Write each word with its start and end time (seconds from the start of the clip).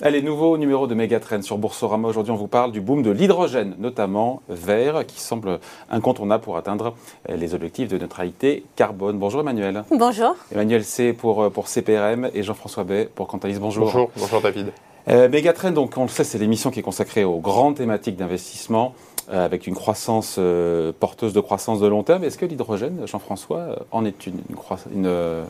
Allez, 0.00 0.22
nouveau 0.22 0.56
numéro 0.56 0.86
de 0.86 0.94
Megatrend 0.94 1.42
sur 1.42 1.58
Boursorama. 1.58 2.08
Aujourd'hui, 2.08 2.32
on 2.32 2.36
vous 2.36 2.46
parle 2.46 2.72
du 2.72 2.80
boom 2.80 3.02
de 3.02 3.10
l'hydrogène, 3.10 3.74
notamment 3.78 4.40
vert, 4.48 5.04
qui 5.04 5.20
semble 5.20 5.58
incontournable 5.90 6.42
pour 6.42 6.56
atteindre 6.56 6.94
les 7.28 7.52
objectifs 7.52 7.88
de 7.88 7.98
neutralité 7.98 8.64
carbone. 8.76 9.18
Bonjour 9.18 9.40
Emmanuel. 9.40 9.84
Bonjour. 9.90 10.36
Emmanuel 10.52 10.84
C 10.84 11.12
pour, 11.12 11.42
euh, 11.42 11.50
pour 11.50 11.68
CPRM 11.68 12.30
et 12.32 12.42
Jean-François 12.42 12.84
Bay 12.84 13.08
pour 13.14 13.26
Cantalis. 13.26 13.58
Bonjour. 13.58 13.86
Bonjour, 13.86 14.10
bonjour 14.16 14.40
David. 14.40 14.72
Euh, 15.08 15.28
Megatrend, 15.28 15.72
donc 15.72 15.96
on 15.96 16.02
le 16.02 16.08
sait, 16.08 16.24
c'est 16.24 16.38
l'émission 16.38 16.70
qui 16.70 16.80
est 16.80 16.82
consacrée 16.82 17.24
aux 17.24 17.40
grandes 17.40 17.76
thématiques 17.76 18.16
d'investissement 18.16 18.94
euh, 18.94 19.07
avec 19.30 19.66
une 19.66 19.74
croissance 19.74 20.36
euh, 20.38 20.92
porteuse 20.98 21.32
de 21.32 21.40
croissance 21.40 21.80
de 21.80 21.86
long 21.86 22.02
terme. 22.02 22.24
Est-ce 22.24 22.38
que 22.38 22.46
l'hydrogène, 22.46 23.02
Jean-François, 23.06 23.80
en 23.90 24.04
est 24.04 24.26
une, 24.26 24.34
une, 24.50 24.56
une, 24.94 25.06
euh, 25.06 25.44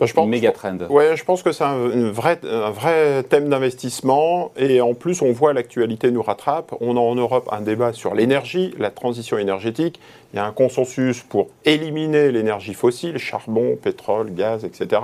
Bah, 0.00 0.06
je 0.06 0.14
pense, 0.14 0.28
méga 0.28 0.52
trend? 0.52 0.78
Ouais, 0.90 1.16
je 1.16 1.24
pense 1.24 1.42
que 1.42 1.50
c'est 1.50 1.64
un, 1.64 1.90
une 1.90 2.10
vraie- 2.10 2.38
un 2.44 2.70
vrai 2.70 3.24
thème 3.24 3.48
d'investissement 3.48 4.52
et 4.56 4.80
en 4.80 4.94
plus 4.94 5.22
on 5.22 5.32
voit 5.32 5.52
l'actualité 5.52 6.10
nous 6.12 6.22
rattrape. 6.22 6.74
On 6.80 6.96
a 6.96 7.00
en 7.00 7.14
Europe 7.16 7.48
un 7.50 7.60
débat 7.62 7.92
sur 7.92 8.14
l'énergie, 8.14 8.74
la 8.78 8.90
transition 8.90 9.38
énergétique. 9.38 9.98
Il 10.32 10.36
y 10.36 10.38
a 10.38 10.44
un 10.46 10.52
consensus 10.52 11.22
pour 11.22 11.48
éliminer 11.64 12.30
l'énergie 12.30 12.74
fossile, 12.74 13.18
charbon, 13.18 13.76
pétrole, 13.82 14.32
gaz, 14.34 14.64
etc. 14.64 15.00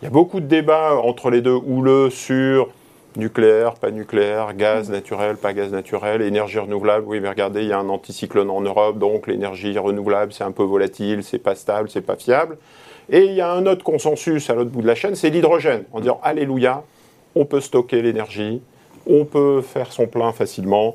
Il 0.00 0.04
y 0.04 0.08
a 0.08 0.10
beaucoup 0.10 0.40
de 0.40 0.46
débats 0.46 0.94
entre 0.96 1.30
les 1.30 1.40
deux 1.40 1.54
houleux 1.66 2.08
sur 2.10 2.68
nucléaire, 3.16 3.74
pas 3.74 3.90
nucléaire, 3.90 4.54
gaz 4.54 4.90
naturel, 4.90 5.36
pas 5.36 5.52
gaz 5.52 5.72
naturel, 5.72 6.22
énergie 6.22 6.58
renouvelable. 6.58 7.06
Oui, 7.06 7.20
mais 7.20 7.28
regardez, 7.28 7.62
il 7.62 7.68
y 7.68 7.72
a 7.72 7.78
un 7.78 7.88
anticyclone 7.88 8.50
en 8.50 8.60
Europe, 8.60 8.98
donc 8.98 9.26
l'énergie 9.26 9.76
renouvelable, 9.78 10.32
c'est 10.32 10.44
un 10.44 10.52
peu 10.52 10.62
volatile, 10.62 11.22
c'est 11.22 11.38
pas 11.38 11.54
stable, 11.54 11.88
c'est 11.90 12.02
pas 12.02 12.16
fiable. 12.16 12.58
Et 13.10 13.24
il 13.24 13.32
y 13.32 13.40
a 13.40 13.50
un 13.50 13.66
autre 13.66 13.84
consensus 13.84 14.50
à 14.50 14.54
l'autre 14.54 14.70
bout 14.70 14.82
de 14.82 14.86
la 14.86 14.94
chaîne, 14.94 15.14
c'est 15.14 15.30
l'hydrogène, 15.30 15.84
en 15.92 16.00
disant 16.00 16.20
Alléluia, 16.22 16.82
on 17.34 17.44
peut 17.44 17.60
stocker 17.60 18.02
l'énergie, 18.02 18.60
on 19.06 19.24
peut 19.24 19.62
faire 19.62 19.92
son 19.92 20.06
plein 20.06 20.32
facilement, 20.32 20.94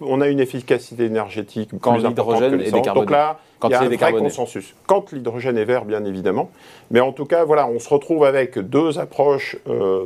on, 0.00 0.20
a 0.20 0.28
une 0.28 0.40
efficacité 0.40 1.04
énergétique 1.04 1.70
Quand 1.80 1.94
plus 1.94 2.06
importante 2.06 2.50
que 2.50 2.56
l'essence. 2.56 2.86
Donc 2.94 3.10
là, 3.10 3.38
Quand 3.58 3.68
il 3.68 3.72
y 3.72 3.74
a 3.74 3.84
il 3.84 3.92
un 3.92 3.96
vrai 3.96 4.12
consensus. 4.12 4.74
Quand 4.86 5.12
l'hydrogène 5.12 5.58
est 5.58 5.64
vert, 5.64 5.84
bien 5.84 6.04
évidemment. 6.04 6.50
Mais 6.90 7.00
en 7.00 7.12
tout 7.12 7.24
cas, 7.24 7.44
voilà, 7.44 7.68
on 7.68 7.78
se 7.78 7.88
retrouve 7.88 8.24
avec 8.24 8.58
deux 8.58 8.98
approches. 8.98 9.56
euh, 9.68 10.04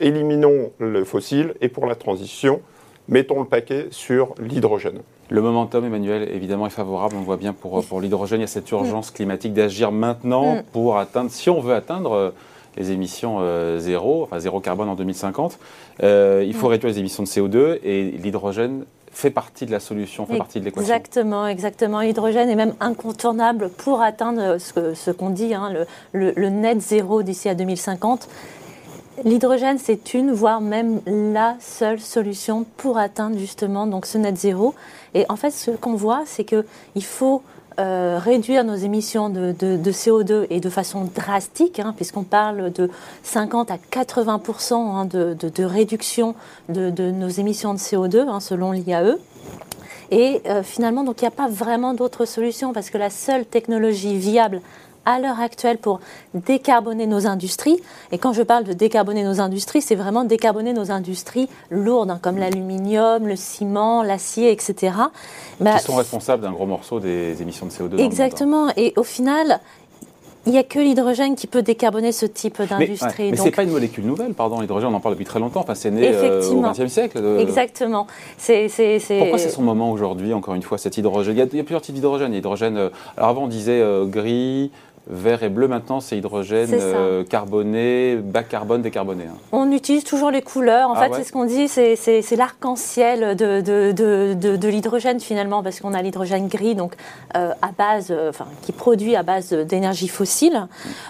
éliminons 0.00 0.72
le 0.78 1.04
fossile 1.04 1.54
et 1.60 1.68
pour 1.68 1.86
la 1.86 1.94
transition, 1.94 2.60
mettons 3.08 3.40
le 3.40 3.46
paquet 3.46 3.86
sur 3.90 4.34
l'hydrogène. 4.38 5.00
Le 5.30 5.40
momentum, 5.40 5.84
Emmanuel, 5.84 6.28
évidemment, 6.30 6.66
est 6.66 6.70
favorable. 6.70 7.16
On 7.18 7.22
voit 7.22 7.36
bien 7.36 7.52
pour, 7.52 7.82
pour 7.84 8.00
l'hydrogène, 8.00 8.40
il 8.40 8.42
y 8.42 8.44
a 8.44 8.48
cette 8.48 8.70
urgence 8.70 9.10
climatique 9.10 9.54
d'agir 9.54 9.90
maintenant 9.90 10.56
Mm. 10.56 10.62
pour 10.72 10.98
atteindre, 10.98 11.30
si 11.30 11.48
on 11.48 11.60
veut 11.60 11.74
atteindre 11.74 12.12
euh, 12.12 12.30
les 12.76 12.90
émissions 12.90 13.38
euh, 13.40 13.78
zéro, 13.78 14.22
enfin 14.22 14.38
zéro 14.38 14.60
carbone 14.60 14.88
en 14.88 14.94
2050, 14.94 15.58
euh, 16.02 16.42
il 16.46 16.54
faut 16.54 16.68
réduire 16.68 16.92
les 16.92 16.98
émissions 16.98 17.22
de 17.22 17.28
CO2 17.28 17.78
et 17.84 18.02
l'hydrogène 18.12 18.84
fait 19.14 19.30
partie 19.30 19.66
de 19.66 19.70
la 19.72 19.80
solution, 19.80 20.24
fait 20.24 20.38
partie 20.38 20.58
de 20.58 20.64
l'équation. 20.64 20.82
Exactement, 20.94 21.46
exactement. 21.46 22.00
L'hydrogène 22.00 22.48
est 22.48 22.54
même 22.54 22.74
incontournable 22.80 23.68
pour 23.68 24.00
atteindre 24.00 24.56
ce 24.58 25.10
qu'on 25.10 25.28
dit, 25.30 25.52
hein, 25.52 25.70
le, 25.70 25.86
le- 26.18 26.32
le 26.34 26.48
net 26.48 26.80
zéro 26.80 27.22
d'ici 27.22 27.50
à 27.50 27.54
2050. 27.54 28.26
L'hydrogène, 29.24 29.76
c'est 29.78 30.14
une, 30.14 30.32
voire 30.32 30.62
même 30.62 31.00
la 31.06 31.56
seule 31.60 32.00
solution 32.00 32.64
pour 32.78 32.96
atteindre 32.96 33.36
justement 33.38 33.86
donc 33.86 34.06
ce 34.06 34.16
net 34.16 34.36
zéro. 34.38 34.74
Et 35.14 35.26
en 35.28 35.36
fait, 35.36 35.50
ce 35.50 35.70
qu'on 35.72 35.94
voit, 35.94 36.22
c'est 36.24 36.44
que 36.44 36.64
il 36.94 37.04
faut 37.04 37.42
euh, 37.78 38.18
réduire 38.22 38.64
nos 38.64 38.74
émissions 38.74 39.28
de, 39.28 39.54
de- 39.58 39.76
de 39.76 39.92
CO2 39.92 40.46
et 40.50 40.60
de 40.60 40.70
façon 40.70 41.08
drastique, 41.14 41.80
hein, 41.80 41.92
puisqu'on 41.96 42.22
parle 42.24 42.72
de 42.72 42.90
50 43.22 43.70
à 43.70 43.78
80 43.78 44.40
hein, 44.70 45.04
de, 45.06 45.64
réduction 45.64 46.34
de, 46.68 46.90
de 46.90 47.10
nos 47.10 47.28
émissions 47.28 47.74
de 47.74 47.78
CO2 47.78 48.28
hein, 48.28 48.40
selon 48.40 48.72
l'IAE. 48.72 49.16
Et 50.10 50.42
euh, 50.46 50.62
finalement, 50.62 51.04
donc 51.04 51.22
il 51.22 51.24
n'y 51.24 51.28
a 51.28 51.32
pas 51.32 51.48
vraiment 51.48 51.94
d'autre 51.94 52.26
solution 52.26 52.72
parce 52.72 52.90
que 52.90 52.98
la 52.98 53.08
seule 53.10 53.46
technologie 53.46 54.16
viable 54.18 54.60
à 55.04 55.18
l'heure 55.18 55.40
actuelle 55.40 55.78
pour 55.78 56.00
décarboner 56.34 57.06
nos 57.06 57.26
industries, 57.26 57.80
et 58.12 58.18
quand 58.18 58.32
je 58.32 58.42
parle 58.42 58.64
de 58.64 58.72
décarboner 58.72 59.24
nos 59.24 59.40
industries, 59.40 59.82
c'est 59.82 59.94
vraiment 59.94 60.24
décarboner 60.24 60.72
nos 60.72 60.90
industries 60.90 61.48
lourdes, 61.70 62.10
hein, 62.10 62.18
comme 62.22 62.38
l'aluminium, 62.38 63.26
le 63.26 63.36
ciment, 63.36 64.02
l'acier, 64.02 64.50
etc. 64.52 64.94
Bah, 65.60 65.76
Qui 65.78 65.84
sont 65.84 65.96
responsables 65.96 66.42
d'un 66.42 66.52
gros 66.52 66.66
morceau 66.66 67.00
des 67.00 67.40
émissions 67.42 67.66
de 67.66 67.70
CO2 67.72 67.76
dans 67.76 67.82
le 67.82 67.90
monde, 67.90 68.00
hein. 68.00 68.04
Exactement. 68.06 68.68
Et 68.76 68.92
au 68.96 69.02
final, 69.02 69.60
il 70.44 70.50
n'y 70.52 70.58
a 70.58 70.64
que 70.64 70.80
l'hydrogène 70.80 71.36
qui 71.36 71.46
peut 71.46 71.62
décarboner 71.62 72.10
ce 72.10 72.26
type 72.26 72.60
d'industrie. 72.62 73.30
mais 73.30 73.36
Donc, 73.36 73.46
c'est 73.46 73.52
pas 73.54 73.62
une 73.62 73.70
molécule 73.70 74.04
nouvelle, 74.04 74.34
pardon, 74.34 74.60
l'hydrogène, 74.60 74.88
on 74.90 74.94
en 74.94 75.00
parle 75.00 75.14
depuis 75.14 75.24
très 75.24 75.38
longtemps, 75.38 75.60
enfin 75.60 75.76
c'est 75.76 75.92
né 75.92 76.10
euh, 76.12 76.44
au. 76.50 76.60
XXe 76.62 76.88
siècle. 76.88 77.18
euh, 77.22 77.38
Exactement. 77.38 78.08
C'est, 78.38 78.68
c'est, 78.68 78.98
c'est- 78.98 79.18
Pourquoi 79.18 79.38
c'est 79.38 79.50
son 79.50 79.62
moment 79.62 79.92
aujourd'hui, 79.92 80.34
encore 80.34 80.54
une 80.54 80.62
fois, 80.62 80.78
cet 80.78 80.96
hydrogène? 80.98 81.36
Il 81.36 81.38
y, 81.38 81.42
a, 81.42 81.46
il 81.52 81.56
y 81.56 81.60
a 81.60 81.62
plusieurs 81.62 81.82
types 81.82 81.94
d'hydrogène. 81.94 82.32
Il 82.32 82.34
y 82.34 82.36
a 82.36 82.38
Hydrogène, 82.40 82.76
euh, 82.76 82.88
alors 83.16 83.30
avant 83.30 83.44
on 83.44 83.48
disait 83.48 83.80
euh, 83.80 84.04
gris, 84.04 84.72
vert 85.08 85.42
et 85.42 85.48
bleu, 85.48 85.66
maintenant 85.68 86.00
c'est 86.00 86.16
hydrogène 86.16 86.70
euh, 86.72 87.24
carboné, 87.24 88.16
bas 88.16 88.42
carbone, 88.44 88.82
décarboné. 88.82 89.24
hein. 89.24 89.36
On 89.50 89.70
utilise 89.72 90.04
toujours 90.04 90.30
les 90.30 90.42
couleurs. 90.42 90.88
En 90.90 90.94
Ah 90.94 91.04
fait, 91.04 91.10
ouais 91.10 91.16
c'est 91.18 91.24
ce 91.24 91.32
qu'on 91.32 91.44
dit, 91.44 91.66
c'est, 91.68 91.96
l'arc-en-ciel 92.36 93.36
de, 93.36 93.60
de, 93.60 93.92
de, 93.92 94.34
de- 94.34 94.56
de 94.56 94.68
l'hydrogène 94.68 95.18
finalement, 95.20 95.62
parce 95.62 95.80
qu'on 95.80 95.94
a 95.94 96.02
l'hydrogène 96.02 96.48
gris, 96.48 96.74
donc 96.74 96.94
euh, 97.36 97.50
à 97.62 97.70
base, 97.76 98.08
euh, 98.10 98.30
enfin, 98.30 98.46
qui 98.62 98.72
produit 98.72 99.16
à 99.16 99.22
base 99.22 99.52
d'énergie 99.52 100.08
fossile. 100.08 100.66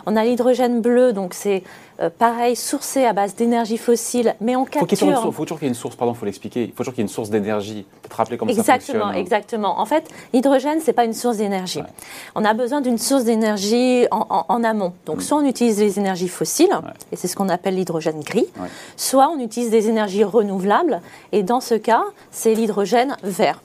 On 0.06 0.16
a 0.16 0.24
l'hydrogène 0.24 0.80
bleu, 0.80 1.12
donc 1.12 1.34
c'est 1.34 1.62
euh, 2.02 2.10
pareil, 2.10 2.56
sourcé 2.56 3.04
à 3.04 3.12
base 3.12 3.34
d'énergie 3.34 3.78
fossile, 3.78 4.34
mais 4.40 4.56
on 4.56 4.64
Faut 4.64 4.70
capture. 4.86 4.98
source- 4.98 5.34
faut 5.34 5.44
toujours 5.44 5.58
qu'il 5.58 5.66
y 5.66 5.68
ait 5.68 5.74
une 5.74 5.74
source, 5.74 5.96
pardon, 5.96 6.12
faut 6.14 6.24
l'expliquer. 6.26 6.64
Il 6.64 6.70
faut 6.72 6.78
toujours 6.78 6.94
qu'il 6.94 7.00
y 7.02 7.04
ait 7.04 7.08
une 7.08 7.14
source 7.14 7.30
d'énergie. 7.30 7.86
Peut-être 8.02 8.14
rappeler 8.14 8.36
comment 8.36 8.52
ça 8.52 8.58
Exactement, 8.58 8.98
fonctionne. 9.04 9.16
hein. 9.16 9.20
exactement. 9.20 9.80
En 9.80 9.86
fait, 9.86 10.04
l'hydrogène, 10.32 10.80
c'est 10.82 10.92
pas 10.92 11.04
une 11.04 11.14
source 11.14 11.36
d'énergie. 11.38 11.78
Ouais. 11.80 11.86
On 12.34 12.44
a 12.44 12.52
besoin 12.54 12.80
d'une 12.80 12.98
source 12.98 13.24
d'énergie 13.24 14.06
en, 14.10 14.26
en- 14.28 14.44
en 14.48 14.64
amont. 14.64 14.92
Donc, 15.06 15.22
soit 15.22 15.38
on 15.38 15.44
utilise 15.46 15.78
les 15.80 15.98
énergies 15.98 16.28
fossiles, 16.28 16.68
Mm. 16.72 16.84
Ouais. 16.86 16.92
et 17.12 17.16
c'est 17.16 17.28
ce 17.28 17.36
qu'on 17.36 17.48
appelle 17.48 17.76
l'hydrogène 17.76 18.20
gris, 18.20 18.46
Ouais. 18.60 18.68
soit 18.96 19.28
on 19.28 19.38
utilise 19.38 19.70
des 19.70 19.88
énergies 19.88 20.24
renouvelables, 20.24 21.00
et 21.32 21.42
dans 21.42 21.60
ce 21.60 21.74
cas, 21.74 22.02
c'est 22.30 22.54
l'hydrogène 22.54 23.16
vert. 23.22 23.60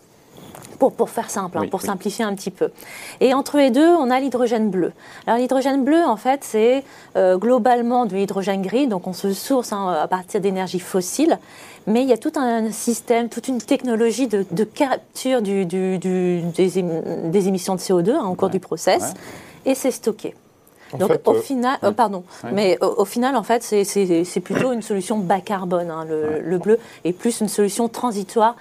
Pour, 0.80 0.92
pour 0.94 1.10
faire 1.10 1.30
simple, 1.32 1.58
hein, 1.58 1.62
Oui, 1.62 1.68
pour 1.70 1.80
oui. 1.82 1.88
simplifier 1.88 2.24
un 2.24 2.36
petit 2.36 2.52
peu. 2.52 2.70
Et 3.20 3.34
entre 3.34 3.58
les 3.58 3.72
deux, 3.72 3.88
on 3.88 4.12
a 4.12 4.20
l'hydrogène 4.20 4.70
bleu. 4.70 4.92
Alors 5.26 5.40
l'hydrogène 5.40 5.84
bleu, 5.84 6.04
en 6.06 6.18
fait, 6.18 6.44
c'est 6.44 6.84
euh, 7.16 7.38
globalement 7.38 8.06
de 8.06 8.16
l'hydrogène 8.16 8.62
gris, 8.62 8.86
donc 8.88 9.08
on 9.08 9.14
se 9.14 9.34
source 9.34 9.74
hein, 9.74 9.88
à 10.00 10.08
partir 10.08 10.40
d'énergie 10.40 10.80
fossile, 10.80 11.40
mais 11.88 12.04
il 12.04 12.08
y 12.08 12.14
a 12.14 12.18
tout 12.18 12.34
un 12.36 12.72
système, 12.72 13.28
toute 13.30 13.48
une 13.48 13.58
technologie 13.60 14.28
de, 14.28 14.46
de 14.52 14.64
capture 14.66 15.42
du- 15.42 15.66
du- 15.66 15.98
du- 15.98 16.42
des, 16.56 16.80
ém- 16.80 17.32
des 17.32 17.48
émissions 17.48 17.74
de 17.76 17.80
CO2 17.80 18.12
hein, 18.12 18.26
au 18.30 18.36
cours 18.36 18.50
Ouais, 18.50 18.52
du 18.52 18.60
process, 18.60 19.02
ouais. 19.02 19.72
et 19.72 19.74
c'est 19.76 19.92
stocké. 19.92 20.36
En 20.94 21.00
Donc 21.00 21.12
fait, 21.12 21.28
au 21.28 21.34
euh, 21.34 21.42
final, 21.42 21.78
euh, 21.84 21.92
pardon, 21.92 22.24
Ouais. 22.44 22.52
mais 22.54 22.78
au, 22.82 23.02
au 23.02 23.06
final 23.06 23.36
en 23.36 23.44
fait 23.44 23.62
c'est 23.64 24.40
plutôt 24.42 24.72
une 24.72 24.82
solution 24.82 25.18
bas 25.18 25.42
carbone, 25.42 25.90
hein, 25.92 26.06
le, 26.08 26.40
le 26.40 26.58
bleu, 26.60 26.78
et 27.04 27.14
plus 27.14 27.42
une 27.42 27.50
solution 27.50 27.90
transitoire 27.90 28.56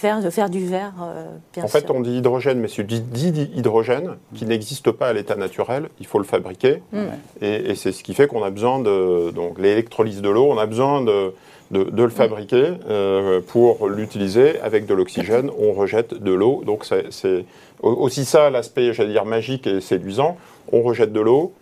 vers, 0.00 0.20
vers 0.20 0.50
du 0.50 0.64
vert, 0.66 0.92
euh, 1.02 1.24
bien 1.54 1.64
En 1.64 1.68
sûr. 1.68 1.78
fait, 1.80 1.90
on 1.90 2.00
dit 2.00 2.16
hydrogène, 2.18 2.58
mais 2.60 2.68
c'est 2.68 2.82
du 2.84 3.00
dit 3.00 3.50
hydrogène 3.54 4.16
qui 4.34 4.46
n'existe 4.46 4.90
pas 4.90 5.08
à 5.08 5.12
l'état 5.12 5.36
naturel. 5.36 5.88
Il 6.00 6.06
faut 6.06 6.18
le 6.18 6.24
fabriquer. 6.24 6.82
Mm. 6.92 6.98
Et, 7.42 7.70
et 7.70 7.74
c'est 7.74 7.92
ce 7.92 8.02
qui 8.02 8.14
fait 8.14 8.26
qu'on 8.26 8.42
a 8.42 8.50
besoin 8.50 8.78
de. 8.80 9.30
Donc, 9.30 9.58
l'électrolyse 9.58 10.22
de 10.22 10.28
l'eau, 10.30 10.48
on 10.50 10.58
a 10.58 10.66
besoin 10.66 11.02
de, 11.02 11.32
de, 11.70 11.84
de 11.84 12.02
le 12.02 12.08
fabriquer 12.10 12.72
euh, 12.88 13.40
pour 13.46 13.88
l'utiliser 13.88 14.58
avec 14.60 14.86
de 14.86 14.94
l'oxygène. 14.94 15.50
On 15.58 15.72
rejette 15.72 16.14
de 16.14 16.32
l'eau. 16.32 16.62
Donc, 16.66 16.84
c'est- 16.84 17.10
c'est 17.10 17.44
au- 17.82 17.90
aussi 17.92 18.24
ça 18.24 18.50
l'aspect, 18.50 18.92
j'allais 18.92 19.12
dire, 19.12 19.24
magique 19.24 19.66
et 19.66 19.80
séduisant. 19.80 20.36
On 20.72 20.82
rejette 20.82 21.12
de 21.12 21.20
l'eau. 21.20 21.52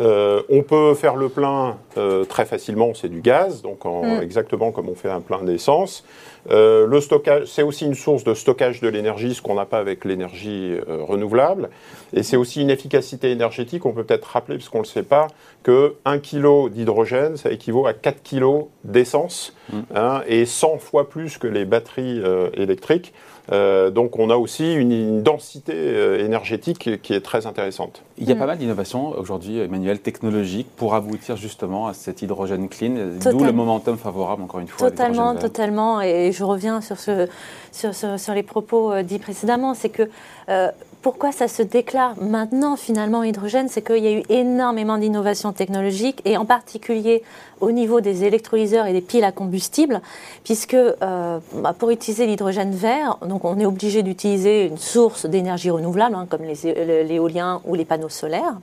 Euh, 0.00 0.42
on 0.48 0.62
peut 0.62 0.94
faire 0.94 1.14
le 1.14 1.28
plein 1.28 1.76
euh, 1.96 2.24
très 2.24 2.46
facilement, 2.46 2.94
c'est 2.94 3.08
du 3.08 3.20
gaz, 3.20 3.62
donc 3.62 3.86
en- 3.86 4.02
Mm. 4.02 4.22
exactement 4.22 4.72
comme 4.72 4.88
on 4.88 4.96
fait 4.96 5.08
un 5.08 5.20
plein 5.20 5.40
d'essence. 5.44 6.04
Euh, 6.50 6.86
le 6.86 7.00
stockage, 7.00 7.46
c'est 7.46 7.62
aussi 7.62 7.84
une 7.86 7.94
source 7.94 8.24
de 8.24 8.34
stockage 8.34 8.80
de 8.80 8.88
l'énergie, 8.88 9.34
ce 9.34 9.42
qu'on 9.42 9.54
n'a 9.54 9.64
pas 9.64 9.78
avec 9.78 10.04
l'énergie 10.04 10.74
euh, 10.88 11.02
renouvelable. 11.02 11.70
Et 12.12 12.22
c'est 12.22 12.36
aussi 12.36 12.60
une 12.60 12.70
efficacité 12.70 13.30
énergétique. 13.30 13.86
On 13.86 13.92
peut 13.92 14.04
peut-être 14.04 14.24
rappeler, 14.26 14.56
parce 14.58 14.68
qu'on 14.68 14.78
ne 14.78 14.84
le 14.84 14.88
sait 14.88 15.02
pas, 15.02 15.28
que 15.62 15.94
1 16.04 16.18
kg 16.18 16.68
d'hydrogène, 16.70 17.36
ça 17.36 17.50
équivaut 17.50 17.86
à 17.86 17.94
4 17.94 18.22
kg 18.22 18.66
d'essence, 18.84 19.54
Mm. 19.72 19.78
hein, 19.94 20.20
et 20.28 20.44
100 20.44 20.76
fois 20.78 21.08
plus 21.08 21.38
que 21.38 21.46
les 21.46 21.64
batteries 21.64 22.20
euh, 22.22 22.50
électriques. 22.52 23.14
Euh, 23.52 23.90
donc 23.90 24.18
on 24.18 24.30
a 24.30 24.36
aussi 24.36 24.74
une, 24.74 24.90
une 24.92 25.22
densité 25.22 25.72
euh, 25.74 26.24
énergétique 26.24 27.00
qui 27.02 27.12
est 27.14 27.20
très 27.20 27.46
intéressante. 27.46 28.02
Il 28.18 28.26
y 28.28 28.32
a 28.32 28.34
Mm. 28.34 28.38
pas 28.38 28.46
mal 28.46 28.58
d'innovations 28.58 29.18
aujourd'hui, 29.18 29.58
Emmanuel, 29.60 30.00
technologiques, 30.00 30.68
pour 30.76 30.94
aboutir 30.94 31.36
justement 31.36 31.86
à 31.86 31.94
cet 31.94 32.20
hydrogène 32.22 32.68
clean, 32.68 32.94
d'où 33.30 33.42
le 33.44 33.52
momentum 33.52 33.96
favorable, 33.96 34.42
encore 34.42 34.60
une 34.60 34.68
fois. 34.68 34.86
à 34.86 34.90
Totalement, 34.90 35.34
totalement. 35.34 36.00
Et 36.02 36.32
je 36.34 36.44
reviens 36.44 36.80
sur, 36.80 38.34
les 38.34 38.42
propos 38.42 38.92
euh, 38.92 39.02
dits 39.02 39.18
précédemment. 39.18 39.74
C'est 39.74 39.88
que 39.88 40.10
euh, 40.48 40.70
pourquoi 41.02 41.32
ça 41.32 41.48
se 41.48 41.62
déclare 41.62 42.14
maintenant 42.20 42.76
finalement 42.76 43.22
hydrogène 43.22 43.68
C'est 43.68 43.82
qu'il 43.82 44.02
y 44.02 44.08
a 44.08 44.12
eu 44.12 44.22
énormément 44.28 44.98
d'innovations 44.98 45.52
technologiques 45.52 46.20
et 46.24 46.36
en 46.36 46.44
particulier 46.44 47.22
au 47.60 47.70
niveau 47.70 48.00
des 48.00 48.24
électrolyseurs 48.24 48.86
et 48.86 48.92
des 48.92 49.00
piles 49.00 49.24
à 49.24 49.32
combustible, 49.32 50.00
puisque 50.44 50.74
euh, 50.74 51.38
bah, 51.54 51.74
pour 51.78 51.90
utiliser 51.90 52.26
l'hydrogène 52.26 52.72
vert, 52.72 53.18
donc 53.26 53.44
on 53.44 53.58
est 53.58 53.66
obligé 53.66 54.02
d'utiliser 54.02 54.66
une 54.66 54.78
source 54.78 55.26
d'énergie 55.26 55.70
renouvelable, 55.70 56.14
hein, 56.14 56.26
comme 56.28 56.42
l'éolien 56.44 57.60
ou 57.64 57.74
les 57.74 57.84
panneaux 57.84 58.08
solaires. 58.08 58.58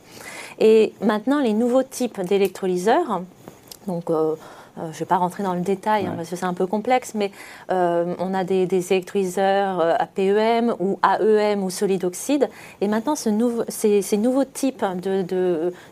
Et 0.59 0.93
maintenant, 1.01 1.39
les 1.39 1.53
nouveaux 1.53 1.83
types 1.83 2.21
d'électrolyseurs, 2.21 3.21
donc 3.87 4.09
je 4.77 4.81
ne 4.81 4.91
vais 4.91 5.05
pas 5.05 5.17
rentrer 5.17 5.43
dans 5.43 5.53
le 5.53 5.61
détail 5.61 6.05
hein, 6.05 6.13
parce 6.15 6.29
que 6.29 6.35
c'est 6.35 6.45
un 6.45 6.53
peu 6.53 6.67
complexe, 6.67 7.13
mais 7.15 7.31
euh, 7.71 8.15
on 8.19 8.33
a 8.33 8.43
des, 8.43 8.63
électrolyseurs 8.91 9.79
APEM 9.99 10.73
ou 10.79 10.99
AEM 11.03 11.63
ou 11.63 11.69
solide 11.69 12.05
oxyde. 12.05 12.49
Et 12.79 12.87
maintenant, 12.87 13.15
ce 13.15 13.29
ces, 13.69 14.17
nouveaux 14.17 14.45
types 14.45 14.85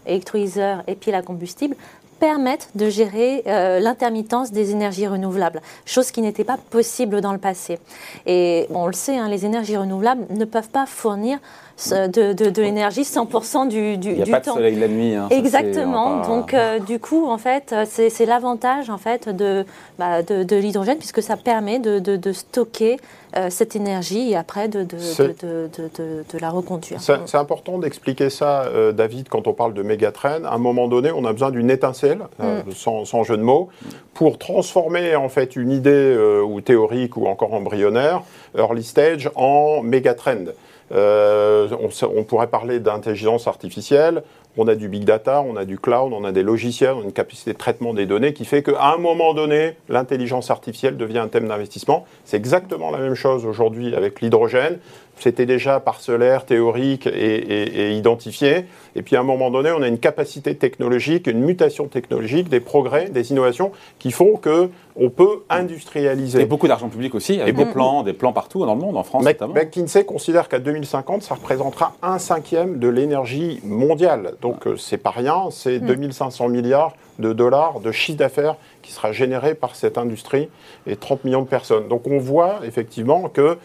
d'électrolyseurs 0.06 0.78
de, 0.78 0.92
et 0.92 0.96
piles 0.96 1.16
à 1.16 1.22
combustible 1.22 1.76
permettent 2.20 2.70
de 2.76 2.90
gérer 2.90 3.44
l'intermittence 3.46 4.52
des 4.52 4.72
énergies 4.72 5.08
renouvelables, 5.08 5.62
chose 5.86 6.12
qui 6.12 6.22
n'était 6.22 6.44
pas 6.44 6.58
possible 6.58 7.22
dans 7.22 7.32
le 7.32 7.38
passé. 7.38 7.80
Et 8.26 8.68
on 8.72 8.88
le 8.88 8.94
sait, 8.94 9.18
hein, 9.18 9.30
les 9.30 9.46
énergies 9.46 9.78
renouvelables 9.78 10.26
ne 10.30 10.44
peuvent 10.44 10.70
pas 10.70 10.86
fournir 10.86 11.40
de, 11.88 12.34
de, 12.34 12.62
l'énergie 12.62 13.02
100% 13.02 13.68
du, 13.68 13.98
du, 13.98 14.10
Il 14.10 14.16
n'y 14.16 14.22
a 14.24 14.26
pas 14.26 14.40
de 14.40 14.46
soleil 14.46 14.76
la 14.76 14.88
nuit. 14.88 15.16
Hein, 15.16 15.28
Exactement. 15.30 16.22
Donc, 16.28 16.54
euh, 16.54 16.80
du 16.80 17.00
coup, 17.00 17.28
en 17.28 17.38
fait, 17.38 17.74
c'est 17.86 18.26
l'avantage 18.26 18.90
en 18.90 18.98
fait 18.98 19.30
de, 19.30 19.66
bah, 19.98 20.22
de, 20.22 20.56
l'hydrogène 20.56 20.98
puisque 20.98 21.22
ça 21.22 21.38
permet 21.38 21.80
de, 21.80 22.32
stocker 22.32 22.98
euh, 23.36 23.50
cette 23.50 23.76
énergie 23.76 24.32
et 24.32 24.36
après 24.36 24.68
de, 24.68 24.84
de, 24.84 26.40
la 26.40 26.50
reconduire. 26.50 27.00
C'est 27.02 27.38
important 27.38 27.78
d'expliquer 27.78 28.30
ça, 28.30 28.64
euh, 28.64 28.92
David, 28.92 29.30
quand 29.30 29.48
on 29.48 29.54
parle 29.54 29.74
de 29.74 29.84
mégatrain. 29.84 30.44
À 30.44 30.56
un 30.56 30.58
moment 30.58 30.88
donné, 30.88 31.12
on 31.12 31.26
a 31.26 31.32
besoin 31.32 31.52
d'une 31.52 31.70
étincelle, 31.70 32.20
mm. 32.40 32.72
sans, 32.76 33.06
sans, 33.06 33.24
jeu 33.24 33.38
de 33.38 33.44
mots, 33.44 33.70
pour 34.14 34.38
transformer 34.38 35.16
en 35.16 35.30
fait 35.30 35.56
une 35.56 35.72
idée 35.72 36.18
ou 36.46 36.62
théorique 36.62 37.16
ou 37.18 37.28
encore 37.28 37.54
embryonnaire, 37.54 38.24
early 38.58 38.84
stage, 38.84 39.30
en 39.36 39.82
mégatrend. 39.82 40.54
Euh, 40.92 41.68
on, 42.04 42.24
pourrait 42.24 42.48
parler 42.48 42.80
d'intelligence 42.80 43.48
artificielle. 43.48 44.24
On 44.62 44.68
a 44.68 44.76
du 44.76 44.90
big 44.90 45.06
data, 45.06 45.42
on 45.42 45.56
a 45.56 45.64
du 45.64 45.80
cloud, 45.80 46.12
on 46.12 46.26
a 46.26 46.34
des 46.34 46.44
logiciels, 46.44 46.92
on 46.92 47.00
a 47.00 47.04
une 47.04 47.14
capacité 47.14 47.54
de 47.54 47.58
traitement 47.58 47.94
des 47.94 48.06
données 48.06 48.34
qui 48.34 48.44
fait 48.44 48.62
qu'à 48.62 48.92
un 48.94 48.98
moment 48.98 49.34
donné, 49.34 49.76
l'intelligence 49.88 50.52
artificielle 50.52 50.98
devient 50.98 51.20
un 51.20 51.30
thème 51.30 51.48
d'investissement. 51.48 52.06
C'est 52.26 52.36
exactement 52.36 52.92
la 52.92 52.98
même 52.98 53.16
chose 53.16 53.46
aujourd'hui 53.46 53.96
avec 53.96 54.20
l'hydrogène 54.20 54.80
c'était 55.20 55.46
déjà 55.46 55.80
parcellaire, 55.80 56.46
théorique 56.46 57.08
et, 57.08 57.94
identifié. 57.94 58.66
Et 58.96 59.02
puis 59.02 59.16
à 59.16 59.20
un 59.20 59.24
moment 59.24 59.52
donné, 59.52 59.72
on 59.72 59.82
a 59.82 59.88
une 59.88 60.00
capacité 60.00 60.56
technologique, 60.56 61.28
une 61.28 61.42
mutation 61.42 61.88
technologique, 61.88 62.50
des 62.50 62.60
progrès, 62.60 63.10
des 63.10 63.32
innovations 63.32 63.72
qui 64.00 64.12
font 64.12 64.38
que 64.38 64.70
on 64.96 65.10
peut 65.10 65.44
industrialiser. 65.50 66.42
Et 66.42 66.46
beaucoup 66.46 66.68
d'argent 66.68 66.90
public 66.90 67.16
aussi, 67.16 67.40
avec 67.40 67.56
des 67.56 67.66
plans, 67.66 68.04
des 68.04 68.14
plans 68.14 68.34
partout 68.34 68.66
dans 68.66 68.76
le 68.76 68.82
monde, 68.82 68.98
en 68.98 69.04
France 69.04 69.24
notamment. 69.24 69.54
McKinsey 69.54 70.04
considère 70.04 70.50
qu'à 70.50 70.60
2050, 70.60 71.22
ça 71.24 71.36
représentera 71.36 71.94
un 72.02 72.20
cinquième 72.20 72.80
de 72.80 72.88
l'énergie 72.90 73.62
mondiale. 73.64 74.34
Donc 74.42 74.49
euh, 74.68 74.78
c'est 74.78 74.98
pas 74.98 75.12
rien, 75.12 75.50
c'est 75.52 75.80
2500 75.80 76.48
mm. 76.48 76.52
milliards 76.52 76.96
de 77.20 77.34
dollars 77.34 77.80
de 77.80 77.92
chiffre 77.92 78.18
d'affaires 78.18 78.56
qui 78.82 78.92
sera 78.92 79.12
généré 79.12 79.56
par 79.56 79.76
cette 79.76 79.98
industrie 79.98 80.50
et 80.88 80.96
30 80.96 81.26
millions 81.26 81.42
de 81.42 81.48
personnes. 81.48 81.88
Donc 81.88 82.08
on 82.08 82.18
voit 82.18 82.60
effectivement 82.64 83.30
que 83.30 83.58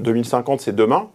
2050, 0.00 0.60
c'est 0.60 0.74
demain. 0.74 1.08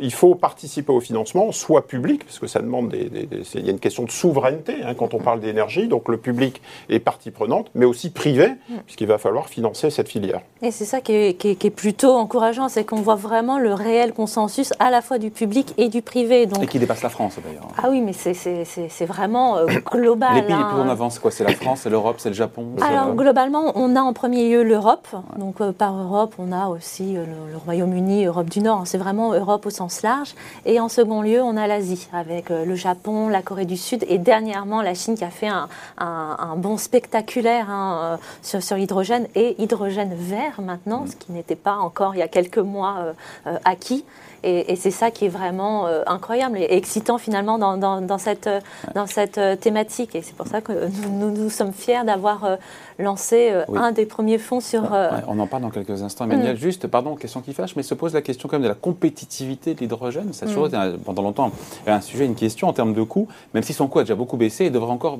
Il 0.00 0.12
faut 0.12 0.34
participer 0.34 0.92
au 0.92 1.00
financement, 1.00 1.50
soit 1.52 1.86
public, 1.86 2.24
parce 2.24 2.38
que 2.38 2.46
ça 2.46 2.60
demande 2.60 2.88
des. 2.88 3.10
il 3.54 3.64
y 3.64 3.68
a 3.68 3.72
une 3.72 3.78
question 3.78 4.04
de 4.04 4.10
souveraineté 4.10 4.76
hein, 4.84 4.94
quand 4.94 5.14
on 5.14 5.18
parle 5.18 5.40
d'énergie, 5.40 5.88
donc 5.88 6.08
le 6.08 6.16
public 6.16 6.60
est 6.88 7.00
partie 7.00 7.30
prenante, 7.30 7.70
mais 7.74 7.84
aussi 7.84 8.10
privé, 8.10 8.48
mm. 8.48 8.76
puisqu'il 8.84 9.06
va 9.06 9.18
falloir 9.18 9.48
financer 9.48 9.90
cette 9.90 10.08
filière. 10.08 10.40
Et 10.62 10.70
c'est 10.70 10.84
ça 10.84 11.00
qui 11.00 11.12
est, 11.12 11.70
plutôt 11.70 12.12
encourageant, 12.12 12.68
c'est 12.68 12.84
qu'on 12.84 13.00
voit 13.00 13.16
vraiment 13.16 13.58
le 13.58 13.74
réel 13.74 14.12
consensus 14.12 14.72
à 14.78 14.90
la 14.90 15.02
fois 15.02 15.18
du 15.18 15.30
public 15.30 15.74
et 15.76 15.88
du 15.88 16.02
privé. 16.02 16.46
Donc... 16.46 16.62
Et 16.62 16.66
qui 16.66 16.78
dépasse 16.78 17.02
la 17.02 17.08
France 17.08 17.38
d'ailleurs. 17.44 17.68
Ah 17.82 17.88
oui, 17.90 18.00
mais 18.00 18.12
c'est 18.12 19.06
vraiment 19.06 19.58
euh, 19.58 19.66
global. 19.90 20.34
Les 20.36 20.42
pays 20.42 20.56
les 20.56 20.64
plus 20.64 20.80
en 20.80 20.80
hein. 20.80 20.88
avance, 20.88 21.18
quoi 21.18 21.30
C'est 21.30 21.44
la 21.44 21.54
France, 21.54 21.80
c'est 21.82 21.90
l'Europe, 21.90 22.16
c'est 22.18 22.30
le 22.30 22.34
Japon 22.34 22.66
Alors 22.80 23.14
globalement, 23.14 23.72
on 23.74 23.96
a 23.96 24.00
en 24.00 24.12
premier 24.12 24.48
lieu 24.48 24.62
l'Europe. 24.62 25.08
Donc 25.38 25.60
euh, 25.60 25.72
par 25.72 25.96
Europe, 25.96 26.34
on 26.38 26.52
a 26.52 26.68
aussi 26.68 27.16
euh, 27.16 27.24
le 27.52 27.58
Royaume-Uni, 27.58 28.24
Europe 28.24 28.48
du 28.48 28.60
Nord, 28.60 28.86
c'est 28.94 28.98
vraiment 28.98 29.34
Europe 29.34 29.66
au 29.66 29.70
sens 29.70 30.02
large. 30.02 30.36
Et 30.66 30.78
en 30.78 30.88
second 30.88 31.20
lieu, 31.20 31.42
on 31.42 31.56
a 31.56 31.66
l'Asie, 31.66 32.06
avec 32.12 32.52
euh, 32.52 32.64
le 32.64 32.76
Japon, 32.76 33.26
la 33.26 33.42
Corée 33.42 33.64
du 33.64 33.76
Sud 33.76 34.04
et 34.06 34.18
dernièrement 34.18 34.82
la 34.82 34.94
Chine 34.94 35.16
qui 35.16 35.24
a 35.24 35.30
fait 35.30 35.48
un, 35.48 35.68
un, 35.98 36.54
bond 36.54 36.76
spectaculaire 36.76 37.68
hein, 37.70 38.18
euh, 38.44 38.60
sur, 38.60 38.76
l'hydrogène 38.76 39.26
et 39.34 39.60
hydrogène 39.60 40.14
vert 40.14 40.60
maintenant, 40.60 41.06
ce 41.08 41.16
qui 41.16 41.32
n'était 41.32 41.56
pas 41.56 41.74
encore 41.74 42.14
il 42.14 42.18
y 42.18 42.22
a 42.22 42.28
quelques 42.28 42.58
mois 42.58 43.14
euh, 43.48 43.58
acquis. 43.64 44.04
Et, 44.44 44.76
c'est 44.76 44.90
ça 44.90 45.10
qui 45.10 45.26
est 45.26 45.28
vraiment 45.28 45.86
incroyable 46.06 46.58
et 46.58 46.66
excitant 46.70 47.18
finalement 47.18 47.58
dans, 47.58 47.76
dans, 47.76 48.18
cette, 48.18 48.48
dans 48.94 49.06
cette 49.06 49.40
thématique. 49.60 50.14
Et 50.14 50.22
c'est 50.22 50.34
pour 50.36 50.46
ça 50.46 50.60
que 50.60 50.88
nous, 51.12 51.30
nous, 51.30 51.50
sommes 51.50 51.72
fiers 51.72 52.04
d'avoir 52.04 52.58
lancé 52.98 53.50
euh, 53.50 53.64
un 53.76 53.92
des 53.92 54.06
premiers 54.06 54.38
fonds 54.38 54.60
sur. 54.60 54.92
Euh, 54.92 55.10
on 55.26 55.38
en 55.38 55.46
parle 55.46 55.62
dans 55.62 55.70
quelques 55.70 56.02
instants. 56.02 56.24
Emmanuel, 56.24 56.54
mm. 56.54 56.58
juste, 56.58 56.86
pardon, 56.86 57.16
question 57.16 57.40
qui 57.40 57.52
fâche, 57.52 57.76
mais 57.76 57.82
se 57.82 57.94
pose 57.94 58.14
la 58.14 58.22
question 58.22 58.48
quand 58.48 58.56
même 58.56 58.64
de 58.64 58.68
la 58.68 58.74
compétitivité 58.74 59.74
de 59.74 59.80
l'hydrogène. 59.80 60.32
Ça 60.32 60.46
a 60.46 60.48
toujours 60.48 60.64
mm. 60.64 60.74
été 60.74 60.98
pendant 61.04 61.22
longtemps 61.22 61.50
un 61.86 62.00
sujet, 62.00 62.24
une 62.24 62.34
question 62.34 62.68
en 62.68 62.72
termes 62.72 62.94
de 62.94 63.02
coût, 63.02 63.28
même 63.52 63.62
si 63.62 63.72
son 63.72 63.88
coût 63.88 64.00
a 64.00 64.02
déjà 64.02 64.14
beaucoup 64.14 64.36
baissé 64.36 64.66
et 64.66 64.70
devrait 64.70 64.92
encore 64.92 65.18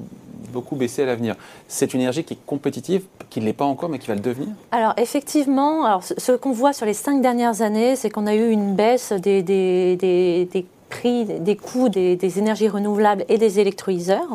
beaucoup 0.55 0.77
baisser 0.77 1.03
à 1.03 1.07
l'avenir. 1.07 1.37
C'est 1.69 1.93
une 1.93 2.01
énergie 2.01 2.25
qui 2.25 2.35
est 2.35 2.47
compétitive, 2.47 3.03
qui 3.29 3.41
ne 3.41 3.45
l'est 3.45 3.53
pas 3.53 3.67
encore, 3.67 3.91
mais 3.91 3.99
qui 3.99 4.07
va 4.07 4.15
le 4.15 4.21
devenir 4.21 4.49
Alors, 4.73 4.95
effectivement, 4.97 6.01
ce, 6.01 6.33
qu'on 6.33 6.53
voit 6.53 6.73
sur 6.73 6.87
les 6.87 6.95
cinq 6.95 7.21
dernières 7.21 7.61
années, 7.61 7.97
c'est 7.97 8.09
qu'on 8.09 8.27
a 8.27 8.35
eu 8.35 8.51
une 8.51 8.75
baisse 8.75 9.13
des 9.13 10.49
prix 10.95 11.25
des 11.25 11.57
coûts 11.57 11.89
des, 11.89 12.39
énergies 12.39 12.69
renouvelables 12.69 13.25
et 13.29 13.39
des 13.39 13.61
électrolyseurs 13.61 14.29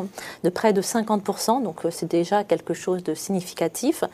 de 0.44 0.50
près 0.50 0.72
de 0.72 0.82
50%, 0.82 1.62
donc 1.62 1.84
euh, 1.84 1.90
c'est 1.90 2.10
déjà 2.10 2.44
quelque 2.44 2.74
chose 2.74 3.02
de 3.02 3.14
significatif. 3.14 4.04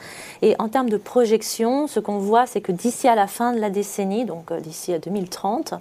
Et 0.42 0.54
en 0.58 0.68
termes 0.68 0.88
de 0.88 0.96
projection, 0.96 1.86
ce 1.86 2.00
qu'on 2.00 2.18
voit, 2.18 2.46
c'est 2.46 2.60
que 2.60 2.72
d'ici 2.72 3.08
à 3.08 3.14
la 3.14 3.26
fin 3.26 3.52
de 3.52 3.58
la 3.58 3.70
décennie, 3.70 4.24
donc 4.24 4.50
euh, 4.50 4.60
d'ici 4.60 4.92
à 4.92 4.98
2030, 4.98 5.74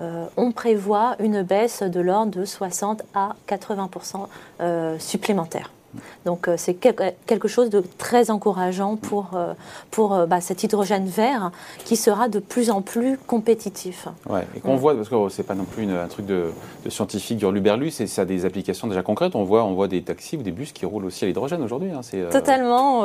euh, 0.00 0.26
on 0.36 0.52
prévoit 0.52 1.16
une 1.18 1.42
baisse 1.42 1.82
de 1.82 2.00
l'ordre 2.00 2.32
de 2.32 2.44
60 2.44 3.02
à 3.14 3.34
80% 3.48 4.26
supplémentaire. 4.98 5.70
Donc 6.24 6.48
euh, 6.48 6.54
c'est 6.56 6.74
quelque 6.74 7.48
chose 7.48 7.70
de 7.70 7.82
très 7.96 8.30
encourageant 8.30 8.96
pour, 8.96 9.30
euh, 9.34 9.54
pour 9.90 10.14
euh, 10.14 10.26
bah, 10.26 10.40
cet 10.40 10.62
hydrogène 10.62 11.06
vert 11.06 11.50
qui 11.84 11.96
sera 11.96 12.28
de 12.28 12.38
plus 12.38 12.70
en 12.70 12.82
plus 12.82 13.18
compétitif. 13.26 14.08
Ouais, 14.28 14.46
et 14.54 14.60
qu'on 14.60 14.76
voit, 14.76 14.94
parce 14.94 15.08
que 15.08 15.28
c'est 15.30 15.44
pas 15.44 15.54
non 15.54 15.64
plus 15.64 15.90
un 15.90 16.08
truc 16.08 16.26
de, 16.26 16.50
scientifique 16.88 17.40
hurluberlu, 17.42 17.90
c'est 17.90 18.06
ça 18.06 18.22
a 18.22 18.24
des 18.24 18.44
applications 18.44 18.86
déjà 18.86 19.02
concrètes. 19.02 19.34
On 19.34 19.44
voit, 19.44 19.64
on 19.64 19.74
voit 19.74 19.88
des 19.88 20.02
taxis 20.02 20.36
ou 20.36 20.42
des 20.42 20.50
bus 20.50 20.72
qui 20.72 20.84
roulent 20.84 21.06
aussi 21.06 21.24
à 21.24 21.28
l'hydrogène 21.28 21.62
aujourd'hui. 21.62 21.90
Hein, 21.90 22.00
Totalement. 22.30 23.04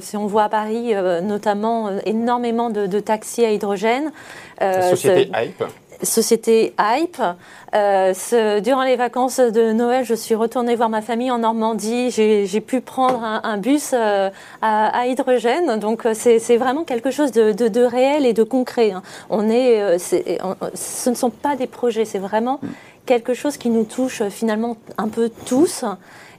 si 0.00 0.16
on 0.16 0.26
voit 0.26 0.44
à 0.44 0.48
Paris 0.48 0.94
notamment 1.22 1.90
énormément 2.04 2.70
de, 2.70 3.00
taxis 3.00 3.44
à 3.44 3.52
hydrogène. 3.52 4.12
La 4.60 4.90
société 4.90 5.30
Hype 5.34 5.64
société 6.04 6.74
Hype. 6.78 7.20
Euh, 7.74 8.60
durant 8.60 8.84
les 8.84 8.96
vacances 8.96 9.40
de 9.40 9.72
Noël, 9.72 10.04
je 10.04 10.14
suis 10.14 10.34
retournée 10.34 10.76
voir 10.76 10.88
ma 10.88 11.02
famille 11.02 11.30
en 11.30 11.38
Normandie. 11.38 12.10
J'ai 12.10 12.60
pu 12.60 12.80
prendre 12.80 13.22
un, 13.22 13.56
bus 13.58 13.90
euh, 13.92 14.30
à, 14.62 15.06
hydrogène. 15.06 15.78
Donc, 15.78 16.06
euh, 16.06 16.14
c'est 16.14 16.56
vraiment 16.56 16.84
quelque 16.84 17.10
chose 17.10 17.32
de, 17.32 17.84
réel 17.84 18.26
et 18.26 18.32
de 18.32 18.42
concret. 18.42 18.92
Hein. 18.92 19.02
On 19.30 19.48
est, 19.48 19.98
ce 19.98 21.10
ne 21.10 21.14
sont 21.14 21.30
pas 21.30 21.56
des 21.56 21.66
projets, 21.66 22.04
c'est 22.04 22.18
vraiment 22.18 22.60
quelque 23.06 23.34
chose 23.34 23.56
qui 23.56 23.68
nous 23.68 23.84
touche 23.84 24.22
finalement 24.28 24.76
un 24.96 25.08
peu 25.08 25.30
tous 25.44 25.84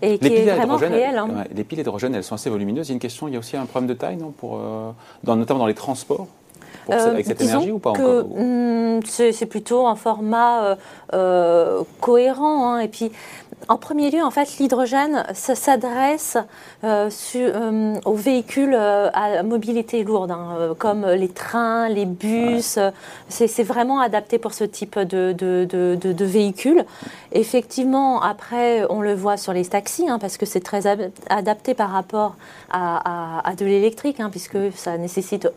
et 0.02 0.18
qui 0.18 0.34
est 0.34 0.56
vraiment 0.56 0.78
réel. 0.78 1.18
Hein. 1.18 1.44
les 1.54 1.64
piles 1.64 1.80
hydrogène, 1.80 2.16
elles 2.16 2.24
sont 2.24 2.36
assez 2.36 2.50
volumineuses. 2.50 2.88
Il 2.88 2.92
y 2.92 2.94
a 2.94 2.96
une 2.96 3.00
question, 3.00 3.28
il 3.28 3.34
y 3.34 3.38
a 3.38 3.40
aussi 3.40 3.58
un 3.58 3.66
problème 3.66 3.90
de 3.90 3.94
taille, 3.94 4.18
non, 4.18 4.32
pour, 4.32 4.60
notamment 5.26 5.60
dans 5.60 5.68
les 5.68 5.74
transports 5.74 6.28
euh, 6.90 7.12
avec 7.12 7.26
cette 7.26 7.42
énergie 7.42 7.72
ou 7.72 7.80
pas 7.80 7.92
encore 7.92 8.26
hmm, 8.26 9.00
C'est 9.06 9.46
plutôt 9.46 9.88
un 9.88 9.96
format 9.96 10.64
euh, 10.64 10.76
euh, 11.14 11.84
cohérent. 12.02 12.74
Hein. 12.74 12.80
et 12.80 12.88
puis, 12.88 13.12
en 13.68 13.78
premier 13.78 14.12
lieu, 14.12 14.24
en 14.24 14.30
fait, 14.30 14.58
l'hydrogène 14.60 15.24
s'adresse 15.34 16.38
euh, 16.84 17.10
euh, 17.36 17.96
aux 18.06 18.14
véhicules 18.14 18.76
euh, 18.76 19.10
à 19.14 19.42
mobilité 19.42 20.04
lourde, 20.04 20.32
hein, 20.32 20.76
comme 20.78 21.06
les 21.06 21.30
trains, 21.30 21.90
les 21.90 22.06
bus. 22.06 22.78
C'est 23.30 23.64
vraiment 23.64 24.00
adapté 24.00 24.38
pour 24.38 24.54
ce 24.54 24.64
type 24.64 25.00
de, 25.00 25.32
de, 25.34 26.26
véhicules. 26.26 26.86
Effectivement, 27.32 28.22
après, 28.22 28.86
on 28.90 29.02
le 29.02 29.16
voit 29.16 29.38
sur 29.38 29.52
les 29.52 29.66
taxis, 29.66 30.08
hein, 30.10 30.20
parce 30.20 30.38
que 30.38 30.46
c'est 30.46 30.60
très 30.60 30.84
adapté 31.30 31.74
par 31.74 31.90
rapport 31.90 32.36
à, 32.72 33.54
de 33.58 33.66
l'électrique, 33.66 34.20
hein, 34.20 34.30
puisque 34.30 34.58
ça 34.76 34.98
nécessite 34.98 35.48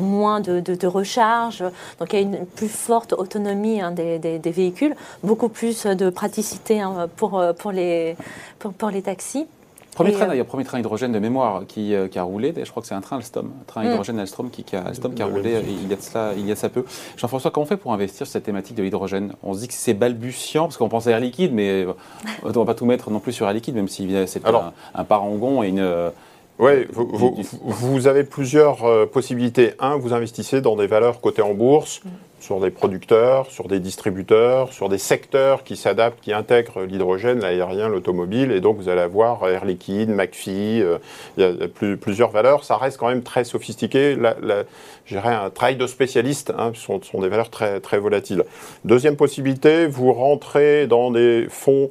moins 0.00 0.40
de, 0.40 0.86
recharge. 0.86 1.62
Donc, 2.00 2.12
il 2.12 2.16
y 2.16 2.18
a 2.18 2.22
une 2.22 2.46
plus 2.46 2.68
forte 2.68 3.12
autonomie 3.12 3.80
des, 3.92 4.18
des, 4.18 4.50
véhicules, 4.50 4.94
beaucoup 5.22 5.48
plus 5.48 5.86
de 5.86 6.10
praticité 6.10 6.82
pour 7.16 7.41
euh, 7.42 7.52
pour, 7.52 7.72
les, 7.72 8.16
pour, 8.58 8.90
les 8.90 9.02
taxis. 9.02 9.46
Premier 9.94 10.12
train, 10.12 10.34
euh, 10.34 10.44
premier 10.44 10.64
train 10.64 10.78
hydrogène 10.78 11.12
de 11.12 11.18
mémoire 11.18 11.64
qui, 11.66 11.94
euh, 11.94 12.08
qui 12.08 12.18
a 12.18 12.22
roulé, 12.22 12.54
je 12.56 12.70
crois 12.70 12.80
que 12.80 12.88
c'est 12.88 12.94
un 12.94 13.02
train 13.02 13.16
Alstom, 13.16 13.50
un 13.60 13.64
train 13.66 13.82
mm. 13.82 13.90
hydrogène 13.90 14.18
Alstom 14.18 14.50
qui, 14.50 14.64
qui 14.64 14.74
a, 14.74 14.82
Alstom 14.82 15.12
qui 15.12 15.22
a 15.22 15.26
roulé 15.26 15.62
il 15.66 15.88
y 15.88 15.92
a, 15.92 15.96
cela, 16.00 16.32
il 16.36 16.46
y 16.46 16.52
a 16.52 16.56
ça 16.56 16.70
peu. 16.70 16.84
Jean-François, 17.18 17.50
comment 17.50 17.64
on 17.64 17.68
fait 17.68 17.76
pour 17.76 17.92
investir 17.92 18.26
sur 18.26 18.32
cette 18.32 18.44
thématique 18.44 18.76
de 18.76 18.82
l'hydrogène? 18.82 19.34
On 19.42 19.52
se 19.52 19.60
dit 19.60 19.68
que 19.68 19.74
c'est 19.74 19.94
balbutiant, 19.94 20.64
parce 20.64 20.78
qu'on 20.78 20.88
pense 20.88 21.06
à 21.06 21.10
Air 21.10 21.20
Liquide, 21.20 21.52
mais 21.52 21.86
on 22.42 22.48
ne 22.48 22.52
va 22.52 22.64
pas 22.64 22.74
tout 22.74 22.86
mettre 22.86 23.10
non 23.10 23.20
plus 23.20 23.32
sur 23.32 23.46
Air 23.46 23.52
Liquide, 23.52 23.74
même 23.74 23.88
si 23.88 24.08
c'est 24.26 24.46
un, 24.46 24.72
un, 24.94 25.04
parangon 25.04 25.62
et 25.62 25.68
une... 25.68 26.10
Oui, 26.58 26.86
vous, 26.92 27.36
vous, 27.64 28.06
avez 28.06 28.24
plusieurs 28.24 29.08
possibilités. 29.10 29.74
Un, 29.80 29.96
vous 29.96 30.12
investissez 30.12 30.60
dans 30.60 30.76
des 30.76 30.86
valeurs 30.86 31.20
cotées 31.20 31.42
en 31.42 31.54
bourse. 31.54 32.02
Sur 32.42 32.58
des 32.58 32.70
producteurs, 32.70 33.48
sur 33.52 33.68
des 33.68 33.78
distributeurs, 33.78 34.72
sur 34.72 34.88
des 34.88 34.98
secteurs 34.98 35.62
qui 35.62 35.76
s'adaptent, 35.76 36.20
qui 36.20 36.32
intègrent 36.32 36.82
l'hydrogène, 36.82 37.38
l'aérien, 37.38 37.88
l'automobile, 37.88 38.50
et 38.50 38.60
donc 38.60 38.78
vous 38.78 38.88
allez 38.88 39.00
avoir 39.00 39.48
Air 39.48 39.64
Liquide, 39.64 40.10
McPhee, 40.10 40.82
euh, 40.82 40.98
il 41.36 41.44
y 41.44 41.46
a 41.46 41.68
plusieurs 41.96 42.30
valeurs. 42.30 42.64
Ça 42.64 42.76
reste 42.76 42.96
quand 42.96 43.06
même 43.06 43.22
très 43.22 43.44
sophistiqué. 43.44 44.16
La, 44.16 44.34
un 45.14 45.50
travail 45.50 45.76
de 45.76 45.86
spécialiste, 45.86 46.52
hein, 46.58 46.72
ce 46.74 46.80
sont, 46.82 47.20
des 47.20 47.28
valeurs 47.28 47.48
très, 47.48 47.78
très 47.78 48.00
volatiles. 48.00 48.42
Deuxième 48.84 49.14
possibilité, 49.14 49.86
vous 49.86 50.12
rentrez 50.12 50.88
dans 50.88 51.12
des 51.12 51.46
fonds 51.48 51.90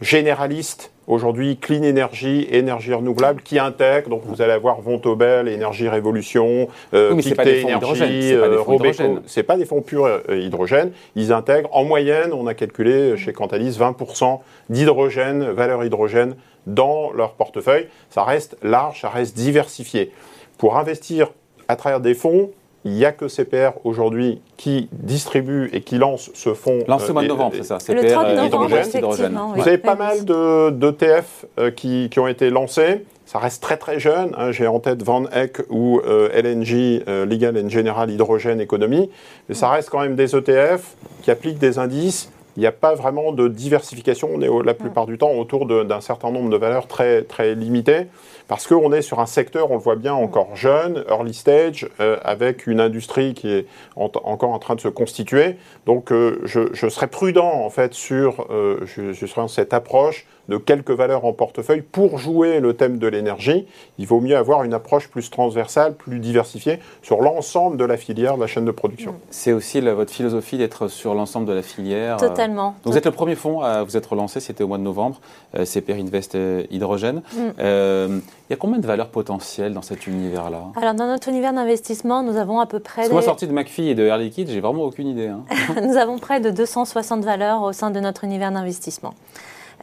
généralistes 0.00 0.92
aujourd'hui 1.08 1.56
Clean 1.56 1.82
Energy, 1.82 2.46
énergie 2.50 2.94
renouvelable, 2.94 3.42
qui 3.42 3.58
intègre, 3.58 4.10
donc 4.10 4.22
vous 4.24 4.40
allez 4.42 4.52
avoir 4.52 4.80
Vontobel, 4.80 5.48
Énergie 5.48 5.88
Révolution, 5.88 6.68
euh, 6.94 7.12
oui, 7.12 7.22
des 7.22 7.60
Énergie, 7.60 8.32
euh, 8.34 8.60
Robeco. 8.60 9.20
C'est 9.26 9.42
pas 9.42 9.56
des 9.56 9.64
fonds 9.64 9.80
purs 9.80 10.04
euh, 10.04 10.20
hydrogène. 10.28 10.92
Ils 11.16 11.32
intègrent, 11.32 11.74
en 11.74 11.84
moyenne, 11.84 12.32
on 12.32 12.46
a 12.46 12.54
calculé 12.54 13.16
chez 13.16 13.32
Cantalis 13.32 13.78
20% 13.78 14.40
d'hydrogène, 14.68 15.50
valeur 15.50 15.82
hydrogène 15.84 16.36
dans 16.66 17.10
leur 17.12 17.32
portefeuille. 17.32 17.88
Ça 18.10 18.22
reste 18.22 18.56
large, 18.62 19.00
ça 19.00 19.08
reste 19.08 19.34
diversifié. 19.34 20.12
Pour 20.58 20.76
investir 20.76 21.32
à 21.68 21.76
travers 21.76 22.00
des 22.00 22.14
fonds, 22.14 22.50
il 22.84 22.92
n'y 22.92 23.04
a 23.04 23.12
que 23.12 23.26
CPR 23.26 23.72
aujourd'hui 23.84 24.40
qui 24.56 24.88
distribue 24.92 25.68
et 25.72 25.80
qui 25.80 25.98
lance 25.98 26.30
ce 26.34 26.54
fonds. 26.54 26.84
Lance 26.86 27.06
le 27.08 27.12
mois 27.12 27.22
de 27.22 27.28
novembre, 27.28 27.54
c'est 27.56 27.64
ça 27.64 27.78
CPR 27.78 28.22
le 28.22 28.46
hydrogène. 28.46 28.84
hydrogène. 28.94 29.38
Vous 29.56 29.66
avez 29.66 29.78
pas 29.78 29.96
mal 29.96 30.24
d'ETF 30.24 31.46
de, 31.56 31.70
qui, 31.70 32.08
qui, 32.10 32.20
ont 32.20 32.28
été 32.28 32.50
lancés. 32.50 33.04
Ça 33.26 33.38
reste 33.38 33.62
très 33.62 33.76
très 33.76 33.98
jeune. 33.98 34.32
Hein. 34.38 34.52
J'ai 34.52 34.66
en 34.66 34.80
tête 34.80 35.02
Van 35.02 35.24
Eck 35.26 35.58
ou 35.68 36.00
euh, 36.00 36.30
LNG, 36.32 37.02
euh, 37.08 37.26
Legal 37.26 37.58
and 37.62 37.68
General 37.68 38.10
Hydrogène 38.10 38.60
Economy. 38.60 39.10
Mais 39.48 39.54
ça 39.54 39.68
reste 39.68 39.90
quand 39.90 40.00
même 40.00 40.16
des 40.16 40.34
ETF 40.34 40.94
qui 41.22 41.30
appliquent 41.30 41.58
des 41.58 41.78
indices. 41.78 42.30
Il 42.56 42.60
n'y 42.60 42.66
a 42.66 42.72
pas 42.72 42.94
vraiment 42.94 43.32
de 43.32 43.46
diversification. 43.46 44.30
On 44.34 44.40
est 44.40 44.64
la 44.64 44.74
plupart 44.74 45.06
du 45.06 45.18
temps 45.18 45.32
autour 45.32 45.66
d'un 45.66 46.00
certain 46.00 46.30
nombre 46.30 46.50
de 46.50 46.56
valeurs 46.56 46.86
très, 46.86 47.22
très 47.22 47.54
limitées 47.54 48.06
parce 48.48 48.66
qu'on 48.66 48.92
est 48.92 49.02
sur 49.02 49.20
un 49.20 49.26
secteur, 49.26 49.70
on 49.70 49.74
le 49.74 49.80
voit 49.80 49.96
bien, 49.96 50.14
encore 50.14 50.56
jeune, 50.56 51.04
early 51.08 51.34
stage, 51.34 51.86
euh, 52.00 52.16
avec 52.24 52.66
une 52.66 52.80
industrie 52.80 53.34
qui 53.34 53.52
est 53.52 53.66
encore 53.94 54.50
en 54.50 54.58
train 54.58 54.74
de 54.74 54.80
se 54.80 54.88
constituer. 54.88 55.56
Donc 55.84 56.10
euh, 56.10 56.40
je, 56.44 56.72
je, 56.72 56.88
serais 56.88 57.08
prudent 57.08 57.46
en 57.46 57.68
fait 57.68 57.92
sur 57.92 58.46
euh, 58.50 58.80
je, 58.86 59.48
cette 59.48 59.74
approche 59.74 60.26
de 60.48 60.56
quelques 60.56 60.92
valeurs 60.92 61.26
en 61.26 61.34
portefeuille 61.34 61.82
pour 61.82 62.16
jouer 62.16 62.60
le 62.60 62.72
thème 62.72 62.98
de 62.98 63.06
l'énergie. 63.06 63.66
Il 63.98 64.06
vaut 64.06 64.20
mieux 64.20 64.36
avoir 64.36 64.64
une 64.64 64.72
approche 64.72 65.08
plus 65.08 65.28
transversale, 65.28 65.94
plus 65.94 66.18
diversifiée 66.18 66.78
sur 67.02 67.20
l'ensemble 67.20 67.76
de 67.76 67.84
la 67.84 67.98
filière 67.98 68.36
de 68.36 68.40
la 68.40 68.46
chaîne 68.46 68.64
de 68.64 68.70
production. 68.70 69.16
C'est 69.28 69.52
aussi 69.52 69.82
votre 69.82 70.10
philosophie 70.10 70.56
d'être 70.56 70.88
sur 70.88 71.14
l'ensemble 71.14 71.46
de 71.46 71.52
la 71.52 71.62
filière. 71.62 72.16
Totalement. 72.16 72.74
Donc 72.82 72.94
vous 72.94 72.96
êtes 72.96 73.04
le 73.04 73.12
premier 73.12 73.34
fonds 73.34 73.60
à 73.60 73.82
vous 73.82 73.98
être 73.98 74.16
lancé, 74.16 74.40
c'était 74.40 74.64
au 74.64 74.68
mois 74.68 74.78
de 74.78 74.82
novembre, 74.82 75.20
c'est 75.64 75.82
Perinvest 75.82 76.38
Hydrogène. 76.70 77.20
Mm. 77.34 78.20
Il 78.48 78.52
y 78.52 78.54
a 78.54 78.56
combien 78.56 78.78
de 78.78 78.86
valeurs 78.86 79.10
potentielles 79.10 79.74
dans 79.74 79.82
cet 79.82 80.06
univers-là? 80.06 80.68
Alors, 80.76 80.94
dans 80.94 81.06
notre 81.06 81.28
univers 81.28 81.52
d'investissement, 81.52 82.22
nous 82.22 82.38
avons 82.38 82.60
à 82.60 82.66
peu 82.66 82.80
près. 82.80 83.06
Moi, 83.10 83.20
sorti 83.20 83.46
de 83.46 83.52
McPhee 83.52 83.90
et 83.90 83.94
de 83.94 84.04
Air 84.04 84.16
Liquide, 84.16 84.48
j'ai 84.48 84.60
vraiment 84.60 84.84
aucune 84.84 85.08
idée. 85.08 85.28
Hein. 85.28 85.44
nous 85.82 85.98
avons 85.98 86.18
près 86.18 86.40
de 86.40 86.48
260 86.48 87.22
valeurs 87.24 87.62
au 87.62 87.72
sein 87.72 87.90
de 87.90 88.00
notre 88.00 88.24
univers 88.24 88.50
d'investissement. 88.50 89.12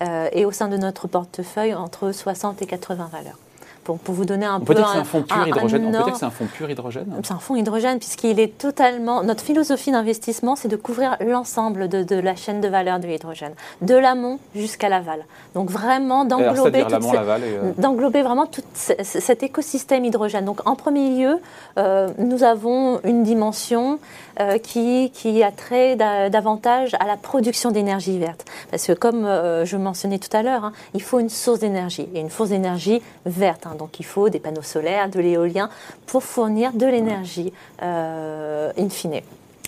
Euh, 0.01 0.29
et 0.31 0.45
au 0.45 0.51
sein 0.51 0.67
de 0.67 0.77
notre 0.77 1.07
portefeuille, 1.07 1.75
entre 1.75 2.12
60 2.12 2.63
et 2.63 2.65
80 2.65 3.10
valeurs 3.12 3.38
pour, 3.86 4.15
vous 4.15 4.25
donner 4.25 4.46
un 4.46 4.56
on 4.56 4.60
peu. 4.60 4.65
Peut 4.65 4.75
dire 4.75 4.86
que 4.86 4.92
c'est 4.94 4.98
un 4.98 5.04
fonds 5.04 5.22
pur 5.22 5.48
hydrogène. 5.48 5.86
On 5.86 5.92
peut 5.92 6.04
dire 6.04 6.13
que 6.13 6.20
c'est 6.20 6.25
un 6.25 6.30
fonds 6.32 6.48
pur 6.48 6.70
hydrogène. 6.70 7.06
C'est 7.24 7.34
un 7.34 7.39
fonds 7.39 7.56
hydrogène 7.56 8.00
puisqu'il 8.00 8.39
est 8.39 8.58
totalement. 8.58 9.24
Notre 9.24 9.44
philosophie 9.44 9.92
d'investissement, 9.92 10.56
c'est 10.56 10.68
de 10.68 10.75
couvrir 10.75 11.18
l'ensemble 11.25 11.88
de, 11.88 12.04
de, 12.04 12.15
la 12.15 12.36
chaîne 12.36 12.62
de 12.62 12.68
valeur 12.68 13.00
de 13.00 13.08
l'hydrogène, 13.08 13.54
de 13.82 13.96
l'amont 13.96 14.39
jusqu'à 14.56 14.89
l'aval. 14.89 15.25
Donc 15.54 15.70
vraiment 15.70 16.25
d'englober 16.25 16.84
euh, 16.84 17.72
d'englober 17.77 18.22
vraiment 18.24 18.48
tout 18.48 18.63
cet 18.74 19.44
écosystème 19.44 20.04
hydrogène. 20.06 20.46
Donc 20.46 20.68
en 20.68 20.75
premier 20.75 21.10
lieu, 21.18 21.39
euh, 21.77 22.10
nous 22.18 22.44
avons 22.44 23.00
une 23.04 23.24
dimension 23.24 24.00
euh, 24.39 24.58
qui, 24.58 25.12
qui 25.13 25.44
a 25.44 25.51
trait 25.51 25.96
davantage 25.96 26.96
à 27.00 27.06
la 27.06 27.18
production 27.18 27.72
d'énergie 27.72 28.18
verte. 28.18 28.46
Parce 28.72 28.88
que 28.88 28.94
comme 28.94 29.25
je 29.63 29.77
mentionnais 29.77 30.20
tout 30.20 30.36
à 30.36 30.42
l'heure, 30.42 30.65
hein, 30.65 30.74
il 30.94 31.01
faut 31.01 31.20
une 31.20 31.30
source 31.30 31.60
d'énergie, 31.60 32.08
et 32.13 32.20
une 32.20 32.30
source 32.30 32.50
d'énergie 32.50 33.01
verte. 33.25 33.68
Hein. 33.68 33.75
Donc 33.75 34.00
il 34.00 34.05
faut 34.05 34.29
des 34.29 34.39
panneaux 34.39 34.62
solaires, 34.62 35.10
de 35.10 35.20
l'éolien, 35.20 35.70
pour 36.05 36.24
fournir 36.24 36.74
de 36.74 36.86
l'énergie 36.86 37.53
euh, 37.82 38.72
in 38.77 38.89
fine. 38.89 39.22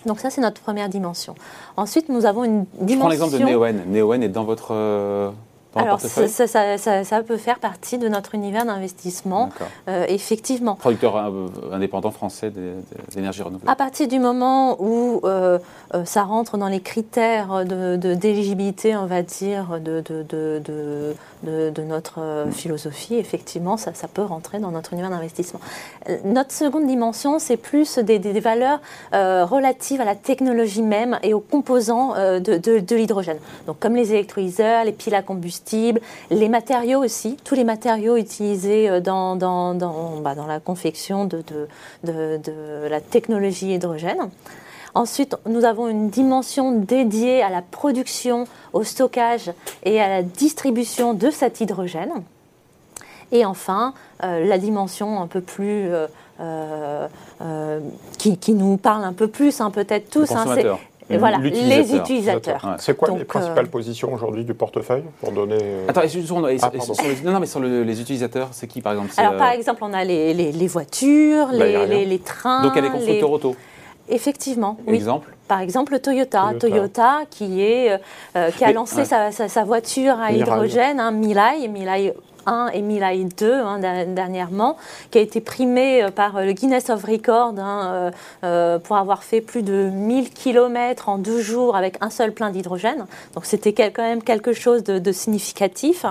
Donc 0.05 0.19
ça, 0.19 0.29
c'est 0.29 0.41
notre 0.41 0.61
première 0.61 0.89
dimension. 0.89 1.35
Ensuite, 1.75 2.09
nous 2.09 2.25
avons 2.25 2.43
une 2.43 2.65
dimension... 2.79 3.09
Je 3.11 3.17
prends 3.17 3.27
l'exemple 3.27 3.33
de 3.33 3.51
Neoen. 3.51 3.83
Neoen 3.87 4.23
est 4.23 4.29
dans 4.29 4.45
votre... 4.45 4.73
Alors, 5.77 5.99
ça, 5.99 7.23
peut 7.23 7.37
faire 7.37 7.59
partie 7.59 7.97
de 7.97 8.07
notre 8.07 8.35
univers 8.35 8.65
d'investissement, 8.65 9.49
euh, 9.87 10.05
effectivement. 10.07 10.75
Producteur 10.75 11.15
euh, 11.15 11.47
indépendant 11.71 12.11
français 12.11 12.51
d'énergie 13.13 13.41
renouvelable. 13.41 13.69
À 13.69 13.75
partir 13.75 14.07
du 14.07 14.19
moment 14.19 14.81
où 14.81 15.21
euh, 15.23 15.59
ça 16.05 16.23
rentre 16.23 16.57
dans 16.57 16.67
les 16.67 16.81
critères 16.81 17.65
d'éligibilité, 17.65 18.93
de, 18.93 18.97
on 18.97 19.05
va 19.05 19.21
dire, 19.21 19.79
de, 19.79 20.03
de, 21.43 21.83
notre 21.83 22.47
philosophie, 22.51 23.15
effectivement, 23.15 23.77
ça, 23.77 23.91
peut 24.13 24.23
rentrer 24.23 24.59
dans 24.59 24.71
notre 24.71 24.93
univers 24.93 25.11
d'investissement. 25.11 25.59
Notre 26.23 26.51
seconde 26.51 26.87
dimension, 26.87 27.39
c'est 27.39 27.57
plus 27.57 27.99
des, 27.99 28.19
des, 28.19 28.39
valeurs 28.39 28.79
relatives 29.13 30.01
à 30.01 30.05
la 30.05 30.15
technologie 30.15 30.81
même 30.81 31.19
et 31.23 31.33
aux 31.33 31.39
composants 31.39 32.13
de, 32.13 32.95
l'hydrogène. 32.95 33.39
Donc, 33.65 33.79
comme 33.79 33.95
les 33.95 34.13
électrolyseurs, 34.13 34.83
les 34.85 34.91
piles 34.91 35.15
à 35.15 35.21
les 36.29 36.49
matériaux 36.49 37.03
aussi, 37.03 37.37
tous 37.43 37.55
les 37.55 37.63
matériaux 37.63 38.17
utilisés 38.17 38.89
euh, 38.89 38.99
dans, 38.99 39.35
dans, 39.35 39.73
dans, 39.73 40.17
bah, 40.17 40.35
dans 40.35 40.47
la 40.47 40.59
confection 40.59 41.25
de, 41.25 41.43
de, 42.03 42.37
de, 42.37 42.87
la 42.87 43.01
technologie 43.01 43.73
hydrogène. 43.73 44.29
Ensuite, 44.93 45.35
nous 45.45 45.65
avons 45.65 45.87
une 45.87 46.09
dimension 46.09 46.71
dédiée 46.71 47.43
à 47.43 47.49
la 47.49 47.61
production, 47.61 48.45
au 48.73 48.83
stockage 48.83 49.51
et 49.83 50.01
à 50.01 50.07
la 50.07 50.23
distribution 50.23 51.13
de 51.13 51.29
cet 51.29 51.61
hydrogène. 51.61 52.23
Et 53.31 53.45
enfin, 53.45 53.93
euh, 54.23 54.45
la 54.45 54.57
dimension 54.57 55.21
un 55.21 55.27
peu 55.27 55.41
plus 55.41 55.89
euh, 56.39 56.97
qui, 58.17 58.37
qui, 58.37 58.53
nous 58.53 58.77
parle 58.77 59.03
un 59.03 59.13
peu 59.13 59.27
plus, 59.27 59.59
hein, 59.59 59.69
peut-être 59.69 60.09
tous, 60.09 60.31
hein, 60.31 60.45
voilà, 61.09 61.37
les 61.37 61.95
utilisateurs. 61.95 62.75
C'est 62.79 62.95
quoi 62.97 63.09
les 63.17 63.23
principales 63.23 63.65
euh, 63.65 63.69
positions 63.69 64.13
aujourd'hui 64.13 64.43
du 64.43 64.53
portefeuille 64.53 65.03
pour 65.21 65.31
donner 65.31 65.57
euh, 65.59 65.87
Attends, 65.87 66.07
sur, 66.07 66.45
ah, 66.45 66.71
les, 66.73 67.31
non, 67.31 67.39
mais 67.39 67.45
sur 67.45 67.61
les 67.61 68.01
utilisateurs, 68.01 68.49
c'est 68.51 68.67
qui 68.67 68.81
par 68.81 68.93
exemple 68.93 69.11
Alors 69.17 69.37
par 69.37 69.49
euh, 69.49 69.53
exemple, 69.53 69.83
on 69.83 69.93
a 69.93 70.03
les, 70.03 70.33
les 70.33 70.67
voitures, 70.67 71.47
bah, 71.47 71.85
les, 71.85 72.19
trains. 72.19 72.63
Donc 72.63 72.73
il 72.75 72.83
y 72.83 72.85
a 72.85 72.89
des 72.89 72.93
constructeurs 72.93 73.31
auto. 73.31 73.55
Effectivement. 74.09 74.77
Oui. 74.87 74.95
Exemple 74.95 75.35
Par 75.47 75.59
exemple, 75.59 75.99
Toyota. 75.99 76.53
Toyota, 76.59 77.21
qui, 77.29 77.61
est, 77.61 77.99
qui 78.55 78.63
a 78.63 78.71
lancé 78.71 79.05
sa, 79.05 79.31
sa, 79.31 79.63
voiture 79.63 80.17
à 80.19 80.31
hydrogène, 80.31 80.99
hein, 80.99 81.11
Mirai. 81.11 81.67
Mirai 81.67 82.13
1 82.47 82.69
et 82.69 82.81
Milai 82.81 83.25
2 83.37 83.53
hein, 83.53 83.79
dernièrement, 84.07 84.77
qui 85.11 85.19
a 85.19 85.21
été 85.21 85.41
primé 85.41 86.07
par 86.15 86.41
le 86.41 86.53
Guinness 86.53 86.89
of 86.89 87.03
Record 87.03 87.55
hein, 87.59 88.11
pour 88.83 88.97
avoir 88.97 89.23
fait 89.23 89.41
plus 89.41 89.61
de 89.61 89.89
1000 89.93 90.31
km 90.31 91.09
en 91.09 91.17
deux 91.17 91.41
jours 91.41 91.75
avec 91.75 91.97
un 92.01 92.09
seul 92.09 92.31
plein 92.31 92.49
d'hydrogène. 92.49 93.05
Donc 93.35 93.45
c'était 93.45 93.73
quand 93.73 94.03
même 94.03 94.23
quelque 94.23 94.53
chose 94.53 94.83
de 94.83 95.11
significatif. 95.11 96.05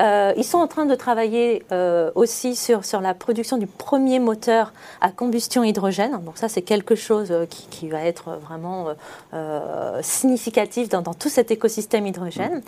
Euh, 0.00 0.32
ils 0.36 0.44
sont 0.44 0.58
en 0.58 0.68
train 0.68 0.86
de 0.86 0.94
travailler 0.94 1.64
euh, 1.72 2.10
aussi 2.14 2.54
sur, 2.54 2.84
sur 2.84 3.00
la 3.00 3.14
production 3.14 3.58
du 3.58 3.66
premier 3.66 4.20
moteur 4.20 4.72
à 5.00 5.10
combustion 5.10 5.64
hydrogène. 5.64 6.12
Donc 6.24 6.38
ça, 6.38 6.48
c'est 6.48 6.62
quelque 6.62 6.94
chose 6.94 7.28
euh, 7.30 7.46
qui, 7.46 7.66
qui, 7.68 7.88
va 7.88 8.04
être 8.04 8.38
vraiment 8.42 8.88
significatif 10.02 10.88
dans, 10.88 11.00
dans, 11.00 11.14
tout 11.14 11.28
cet 11.28 11.50
écosystème 11.50 12.06
hydrogène. 12.06 12.62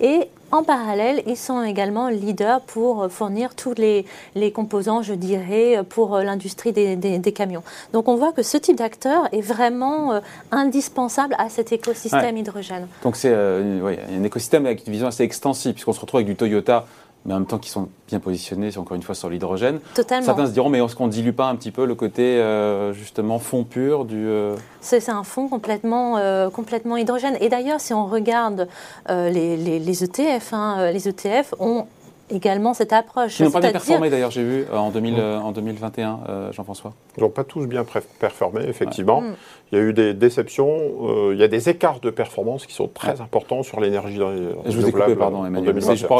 Et 0.00 0.28
en 0.52 0.62
parallèle, 0.62 1.22
ils 1.26 1.36
sont 1.36 1.62
également 1.62 2.08
leaders 2.08 2.60
pour 2.60 3.10
fournir 3.10 3.54
tous 3.54 3.74
les, 3.76 4.04
les 4.34 4.52
composants, 4.52 5.02
je 5.02 5.14
dirais, 5.14 5.82
pour 5.88 6.18
l'industrie 6.18 6.72
des, 6.72 6.94
des, 6.96 7.32
camions. 7.32 7.62
Donc 7.92 8.08
on 8.08 8.16
voit 8.16 8.32
que 8.32 8.42
ce 8.42 8.56
type 8.56 8.76
d'acteur 8.76 9.28
est 9.32 9.40
vraiment 9.40 10.20
indispensable 10.52 11.34
à 11.38 11.48
cet 11.48 11.72
écosystème 11.72 12.36
hydrogène. 12.36 12.86
Donc 13.02 13.16
c'est 13.16 13.32
un 13.32 14.22
écosystème 14.22 14.66
avec 14.66 14.86
une 14.86 14.92
vision 14.92 15.08
assez 15.08 15.22
extensive, 15.22 15.72
puisqu'on 15.72 15.92
se 15.92 16.00
retrouve 16.00 16.18
avec 16.18 16.26
du 16.26 16.36
Toyota 16.36 16.75
mais 17.24 17.34
en 17.34 17.38
même 17.38 17.46
temps 17.46 17.58
qui 17.58 17.70
sont 17.70 17.88
bien 18.06 18.20
positionnés, 18.20 18.76
encore 18.78 18.94
une 18.94 19.02
fois, 19.02 19.14
sur 19.14 19.28
l'hydrogène. 19.28 19.80
Certains 19.94 20.46
se 20.46 20.52
diront, 20.52 20.68
mais 20.68 20.78
est-ce 20.78 20.94
qu'on 20.94 21.06
ne 21.06 21.12
dilue 21.12 21.32
pas 21.32 21.48
un 21.48 21.56
petit 21.56 21.72
peu 21.72 21.84
le 21.84 21.96
côté, 21.96 22.22
euh, 22.22 22.92
justement, 22.92 23.38
fond 23.38 23.64
pur 23.64 24.04
du... 24.04 24.26
Euh 24.28 24.54
c'est 24.80 25.08
un 25.08 25.24
fond 25.24 25.48
complètement, 25.48 26.18
euh, 26.18 26.48
complètement 26.48 26.96
hydrogène. 26.96 27.36
Et 27.40 27.48
d'ailleurs, 27.48 27.80
si 27.80 27.92
on 27.92 28.06
regarde 28.06 28.68
les, 29.08 29.56
les, 29.56 30.04
ETF, 30.04 30.52
hein, 30.52 30.92
les 30.92 31.08
ETF 31.08 31.54
ont 31.58 31.86
également 32.30 32.74
cette 32.74 32.92
approche. 32.92 33.38
Ils 33.40 33.44
n'ont 33.44 33.50
pas 33.50 33.60
bien 33.60 33.72
performé 33.72 34.10
d'ailleurs, 34.10 34.30
j'ai 34.30 34.44
vu, 34.44 34.66
en, 34.72 34.90
2000, 34.90 35.20
en 35.20 35.52
2021, 35.52 36.50
Jean-François. 36.52 36.92
Ils 37.16 37.22
n'ont 37.22 37.30
pas 37.30 37.44
tous 37.44 37.66
bien 37.66 37.84
performé, 38.18 38.64
effectivement. 38.66 39.20
Mm. 39.22 39.34
Il 39.72 39.78
y 39.78 39.80
a 39.80 39.84
eu 39.84 39.92
des 39.92 40.14
déceptions, 40.14 40.68
euh, 41.02 41.34
il 41.34 41.40
y 41.40 41.42
a 41.42 41.48
des 41.48 41.68
écarts 41.68 41.98
de 41.98 42.10
performance 42.10 42.66
qui 42.66 42.72
sont 42.72 42.86
très 42.86 43.20
importants 43.20 43.64
sur 43.64 43.80
l'énergie 43.80 44.16
Je 44.16 44.76
vous 44.76 44.86
ai 44.86 44.92
coupé, 44.92 45.16
pardon, 45.16 45.44
Emmanuel. 45.44 45.76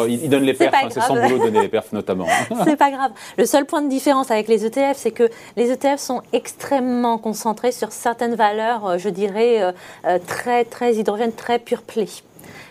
il 0.08 0.28
donne 0.28 0.42
les 0.42 0.54
perfs, 0.54 0.74
hein, 0.74 0.88
c'est 0.90 1.00
sans 1.00 1.14
boulot 1.14 1.38
de 1.38 1.44
donner 1.44 1.62
les 1.62 1.68
perfs 1.68 1.92
notamment. 1.92 2.26
c'est 2.64 2.76
pas 2.76 2.90
grave. 2.90 3.12
Le 3.38 3.46
seul 3.46 3.64
point 3.64 3.82
de 3.82 3.88
différence 3.88 4.32
avec 4.32 4.48
les 4.48 4.66
ETF, 4.66 4.96
c'est 4.96 5.12
que 5.12 5.30
les 5.56 5.70
ETF 5.70 5.98
sont 5.98 6.22
extrêmement 6.32 7.18
concentrés 7.18 7.70
sur 7.70 7.92
certaines 7.92 8.34
valeurs, 8.34 8.86
euh, 8.86 8.98
je 8.98 9.08
dirais, 9.08 9.62
euh, 9.62 10.18
très, 10.26 10.64
très 10.64 10.96
hydrogène, 10.96 11.32
très 11.32 11.60
pure 11.60 11.82
play. 11.82 12.06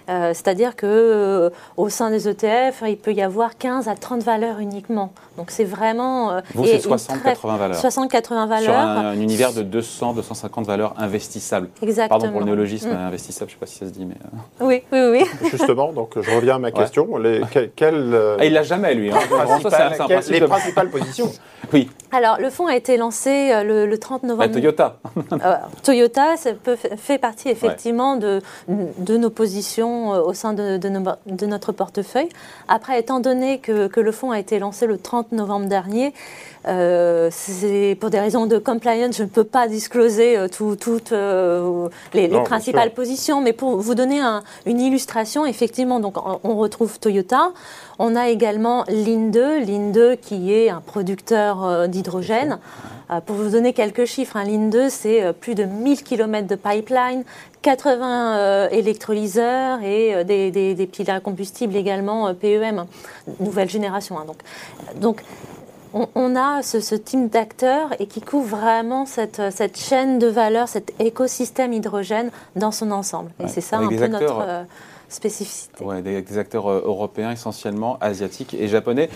Euh, 0.08 0.34
c'est-à-dire 0.34 0.76
que 0.76 0.86
euh, 0.86 1.50
au 1.78 1.90
sein 1.90 2.12
des 2.12 2.28
ETF, 2.28 2.84
il 2.88 2.98
peut 2.98 3.14
y 3.14 3.22
avoir 3.22 3.58
15 3.58 3.88
à 3.88 3.96
30 3.96 4.22
valeurs 4.22 4.60
uniquement. 4.60 5.12
Donc 5.38 5.50
c'est 5.50 5.64
vraiment. 5.64 6.32
Euh, 6.32 6.42
Vous, 6.54 6.66
c'est 6.66 6.78
60-80 6.78 7.58
valeurs. 7.58 7.82
60-80 7.82 8.48
valeurs. 8.48 8.62
Sur 8.64 8.74
un, 8.74 9.14
univers 9.14 9.54
de 9.54 9.64
200-250 9.64 10.64
valeurs 10.64 10.94
investissables. 10.98 11.70
Exactement. 11.82 12.20
Pardon 12.20 12.32
pour 12.32 12.40
le 12.42 12.46
néologisme 12.46 12.92
mm. 12.92 13.08
investissable, 13.08 13.50
je 13.50 13.56
ne 13.56 13.60
sais 13.60 13.66
pas 13.66 13.66
si 13.66 13.78
ça 13.80 13.86
se 13.88 13.92
dit, 13.92 14.06
mais. 14.06 14.16
Oui, 14.60 14.84
oui, 14.92 15.00
oui. 15.12 15.50
Justement, 15.50 15.92
donc 15.92 16.20
je 16.20 16.36
reviens 16.36 16.56
à 16.56 16.60
ma 16.60 16.72
question. 16.72 17.18
Les, 17.18 17.42
ah, 17.42 18.46
il 18.46 18.54
l'a 18.54 18.64
jamais, 18.64 18.94
lui. 18.94 19.12
Hein. 19.12 19.18
les 20.30 20.42
principales 20.42 20.90
positions. 20.90 21.32
Oui. 21.74 21.90
Alors, 22.12 22.38
le 22.40 22.52
fonds 22.52 22.68
a 22.68 22.76
été 22.76 22.96
lancé 22.96 23.52
le, 23.64 23.94
30 23.98 24.22
novembre. 24.22 24.52
Toyota. 24.52 25.00
Toyota 25.84 26.38
ça 26.38 26.52
peut, 26.54 26.76
fait 26.76 27.18
partie 27.18 27.50
effectivement 27.50 28.18
de, 28.18 28.40
de 28.68 29.18
nos 29.18 29.32
positions 29.32 29.95
euh, 29.96 30.22
au 30.22 30.34
sein 30.34 30.54
de, 30.54 31.46
notre 31.46 31.72
portefeuille. 31.72 32.30
Après, 32.68 33.00
étant 33.00 33.20
donné 33.20 33.60
que, 33.60 33.88
que, 33.88 34.00
le 34.00 34.12
fonds 34.12 34.32
a 34.32 34.40
été 34.40 34.60
lancé 34.60 34.88
le 34.88 34.98
30 34.98 35.32
novembre 35.32 35.68
dernier, 35.68 36.14
euh, 36.67 37.29
c'est 37.31 37.98
pour 38.00 38.10
des 38.10 38.19
raisons 38.19 38.45
de 38.45 38.57
compliance, 38.57 39.17
je 39.17 39.24
ne 39.24 39.27
peux 39.27 39.43
pas 39.43 39.67
discloser 39.67 40.38
euh, 40.38 40.48
toutes 40.48 41.13
les, 42.13 42.27
principales 42.43 42.93
positions, 42.93 43.41
mais 43.41 43.53
pour 43.53 43.77
vous 43.77 43.95
donner 43.95 44.22
une 44.65 44.79
illustration, 44.79 45.45
effectivement, 45.45 46.00
donc 46.00 46.15
on, 46.43 46.55
retrouve 46.55 47.00
Toyota. 47.00 47.51
On 48.00 48.15
a 48.15 48.29
également 48.29 48.84
Linde, 48.88 49.67
Linde 49.67 50.17
qui 50.22 50.53
est 50.53 50.69
un 50.69 50.81
producteur 50.81 51.88
d'hydrogène. 51.88 52.60
pour 53.25 53.36
vous 53.36 53.51
donner 53.51 53.74
quelques 53.74 54.05
chiffres, 54.05 54.38
hein, 54.38 54.43
Linde, 54.43 54.89
c'est 54.89 55.34
plus 55.34 55.55
de 55.55 55.63
1000 55.63 56.03
km 56.03 56.48
de 56.48 56.55
pipeline, 56.55 57.24
80 57.65 58.38
euh, 58.38 58.69
électrolyseurs 58.69 59.81
et 59.81 60.13
euh, 60.13 60.24
des, 60.24 60.51
des, 60.51 60.86
piles 60.86 61.10
à 61.10 61.19
combustible 61.19 61.75
également 61.75 62.27
euh, 62.27 62.34
PEM, 62.34 62.86
nouvelle 63.39 63.72
génération. 63.72 64.19
Hein, 64.19 64.25
donc, 64.27 64.38
donc 65.01 65.24
on, 65.96 66.36
a 66.36 66.62
ce, 66.62 66.96
type 66.96 67.30
d'acteurs 67.30 67.90
et 68.00 68.08
qui 68.08 68.22
couvre 68.22 68.58
vraiment 68.58 69.06
cette, 69.06 69.42
cette, 69.52 69.78
chaîne 69.78 70.20
de 70.20 70.28
valeur, 70.28 70.68
cet 70.68 70.94
écosystème 71.00 71.74
hydrogène 71.74 72.32
dans 72.56 72.72
son 72.72 72.92
ensemble. 72.92 73.32
Et 73.44 73.48
c'est 73.48 73.62
ça 73.62 73.78
un 73.78 73.88
peu 73.88 74.08
notre 74.08 74.66
spécificité. 75.08 75.84
Ouais, 75.84 76.02
des, 76.02 76.38
acteurs 76.38 76.69
européens 76.69 77.32
essentiellement, 77.32 77.98
asiatiques 78.02 78.54
et 78.54 78.67
japonais 78.67 79.10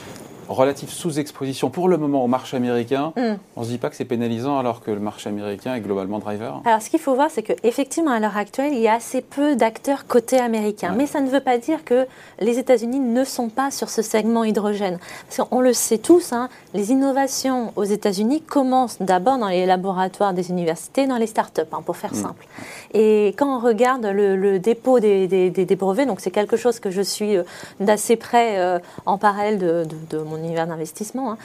relative 0.54 0.90
sous-exposition 0.90 1.70
pour 1.70 1.88
le 1.88 1.98
moment 1.98 2.24
au 2.24 2.28
marché 2.28 2.58
américain, 2.58 3.14
hmm. 3.16 3.36
on 3.56 3.62
ne 3.62 3.66
se 3.66 3.72
dit 3.72 3.78
pas 3.78 3.90
que 3.90 3.96
c'est 3.96 4.06
pénalisant 4.06 4.58
alors 4.58 4.82
que 4.82 4.92
le 4.92 5.00
marché 5.00 5.30
américain 5.30 5.76
est 5.76 5.82
globalement 5.82 6.20
driver 6.20 6.62
Alors 6.66 6.82
ce 6.82 6.90
qu'il 6.90 7.00
faut 7.00 7.14
voir, 7.14 7.30
c'est 7.30 7.44
qu'effectivement, 7.44 8.12
à 8.12 8.20
l'heure 8.20 8.38
actuelle, 8.38 8.74
il 8.74 8.80
y 8.80 8.88
a 8.88 8.96
assez 8.96 9.22
peu 9.22 9.56
d'acteurs 9.56 10.08
côté 10.08 10.40
américain. 10.40 10.94
Mais 10.98 11.06
ça 11.06 11.22
ne 11.22 11.30
veut 11.30 11.40
pas 11.40 11.58
dire 11.58 11.84
que 11.86 12.08
les 12.40 12.58
États-Unis 12.58 13.00
ne 13.00 13.24
sont 13.24 13.50
pas 13.50 13.72
sur 13.72 13.90
ce 13.90 14.02
segment 14.02 14.44
hydrogène. 14.44 15.00
Parce 15.28 15.48
qu'on 15.48 15.62
le 15.62 15.74
sait 15.74 15.98
tous, 15.98 16.34
hein, 16.34 16.50
les 16.74 16.92
innovations 16.92 17.72
aux 17.76 17.84
États-Unis 17.84 18.42
commencent 18.42 19.02
d'abord 19.02 19.38
dans 19.38 19.48
les 19.48 19.66
laboratoires 19.66 20.34
des 20.34 20.50
universités, 20.50 21.08
dans 21.08 21.18
les 21.18 21.28
start-up, 21.28 21.68
hein, 21.74 21.82
pour 21.86 21.98
faire 21.98 22.14
hmm. 22.14 22.24
simple. 22.24 22.48
Et 22.94 23.28
quand 23.38 23.58
on 23.58 23.60
regarde 23.60 24.06
le, 24.06 24.60
dépôt 24.60 25.00
des, 25.00 25.28
des, 25.28 25.76
brevets, 25.76 26.08
donc 26.08 26.20
c'est 26.20 26.32
quelque 26.32 26.58
chose 26.58 26.80
que 26.80 26.90
je 26.90 27.02
suis 27.02 27.38
euh, 27.38 27.44
d'assez 27.80 28.16
près 28.16 28.60
euh, 28.60 28.80
en 29.06 29.18
parallèle 29.18 29.60
de, 29.60 29.86
de, 29.86 30.18
de 30.18 30.24
mon 30.24 30.39
univers 30.44 30.68
d'investissement, 30.68 31.34
hein, 31.34 31.38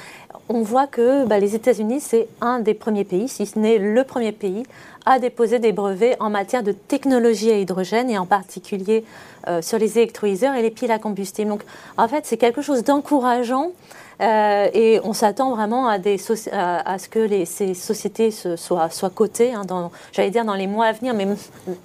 on 0.49 0.63
voit 0.63 0.87
que 0.87 1.25
bah, 1.25 1.39
les 1.39 1.55
États-Unis, 1.55 2.01
c'est 2.01 2.29
un 2.41 2.59
des 2.59 2.75
premiers 2.75 3.05
pays, 3.05 3.29
si 3.29 3.47
ce 3.47 3.59
n'est 3.59 3.79
le 3.79 4.05
premier 4.05 4.33
pays, 4.33 4.65
à 5.07 5.19
déposer 5.19 5.59
des 5.59 5.73
brevets 5.73 6.17
en 6.21 6.31
matière 6.31 6.63
de 6.63 6.73
technologie 6.73 7.51
à 7.51 7.59
hydrogène 7.59 8.11
et 8.11 8.19
en 8.19 8.27
particulier 8.27 9.05
euh, 9.49 9.61
sur 9.61 9.79
les 9.79 9.99
électrolyseurs 9.99 10.55
et 10.55 10.63
les 10.63 10.71
piles 10.71 10.91
à 10.91 10.99
combustible. 10.99 11.51
Donc, 11.51 11.63
en 11.97 12.09
fait, 12.09 12.25
c'est 12.25 12.37
quelque 12.37 12.63
chose 12.63 12.85
d'encourageant. 12.85 13.73
Euh, 14.21 14.69
et 14.73 15.01
on 15.03 15.13
s'attend 15.13 15.55
vraiment 15.55 15.89
à, 15.89 15.99
ce 15.99 17.09
que 17.09 17.45
ces 17.45 17.75
sociétés 17.75 18.31
se, 18.31 18.55
soient, 18.55 18.89
cotées, 19.13 19.55
hein, 19.55 19.91
j'allais 20.13 20.31
dire 20.31 20.45
dans 20.45 20.55
les 20.55 20.69
mois 20.69 20.87
à 20.87 20.93
venir, 20.93 21.15
mais 21.15 21.27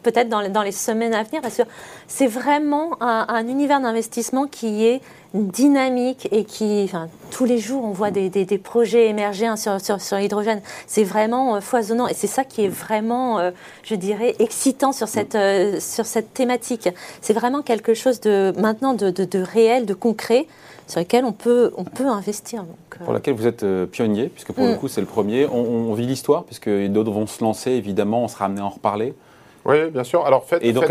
peut-être 0.04 0.30
dans, 0.30 0.62
les 0.62 0.72
semaines 0.72 1.16
à 1.16 1.24
venir, 1.24 1.42
parce 1.42 1.58
que 1.58 1.64
c'est 2.08 2.28
vraiment 2.28 3.02
un 3.02 3.48
univers 3.48 3.82
d'investissement 3.82 4.46
qui 4.46 4.86
est 4.86 5.02
dynamique 5.34 6.28
et 6.32 6.44
qui, 6.44 6.82
enfin, 6.84 7.08
tous 7.30 7.46
les 7.46 7.60
jours, 7.60 7.84
on 7.84 7.92
voit 7.92 8.12
des, 8.12 8.30
des, 8.30 8.58
projets 8.58 9.08
émerger 9.10 9.46
hein, 9.46 9.56
sur, 9.56 9.80
sur, 9.80 10.18
l'hydrogène. 10.18 10.62
C'est 10.88 11.04
vraiment 11.04 11.56
euh, 11.56 11.62
foisonnant 11.62 12.08
et 12.08 12.14
c'est 12.14 12.28
ça 12.28 12.44
qui 12.44 12.66
est 12.66 12.70
vraiment, 12.70 13.40
euh, 13.40 13.52
je 13.84 13.96
dirais, 13.96 14.36
excitant 14.40 14.92
sur 14.92 15.08
cette, 15.08 15.36
euh, 15.36 15.80
sur 15.80 16.06
cette 16.06 16.34
thématique. 16.34 16.90
C'est 17.22 17.34
vraiment 17.34 17.62
quelque 17.62 17.94
chose 17.94 18.20
de 18.22 18.54
maintenant 18.60 18.94
de, 18.94 19.12
de, 19.12 19.40
réel, 19.40 19.86
de 19.86 19.94
concret 19.94 20.48
sur 20.88 21.00
lequel 21.00 21.24
on 21.26 21.34
peut, 21.34 21.72
on 21.78 21.84
peut 21.84 22.08
investir. 22.08 22.64
Donc, 22.64 23.04
pour 23.04 23.14
laquelle 23.14 23.36
vous 23.36 23.46
êtes 23.46 23.66
pionnier, 23.92 24.30
puisque 24.30 24.52
pour 24.52 24.66
le 24.66 24.74
mm. 24.74 24.78
coup 24.78 24.88
c'est 24.88 25.02
le 25.02 25.08
premier. 25.08 25.46
On, 25.46 25.60
on 25.60 25.94
vit 25.94 26.08
l'histoire, 26.08 26.44
puisque 26.46 26.70
d'autres 26.70 27.12
vont 27.12 27.28
se 27.28 27.44
lancer, 27.44 27.72
évidemment, 27.72 28.24
on 28.24 28.28
sera 28.28 28.46
amené 28.46 28.62
à 28.62 28.66
en 28.66 28.70
reparler. 28.70 29.14
Oui, 29.66 29.90
bien 29.92 30.04
sûr. 30.04 30.26
Alors, 30.26 30.46
et 30.62 30.74
donc, 30.74 30.86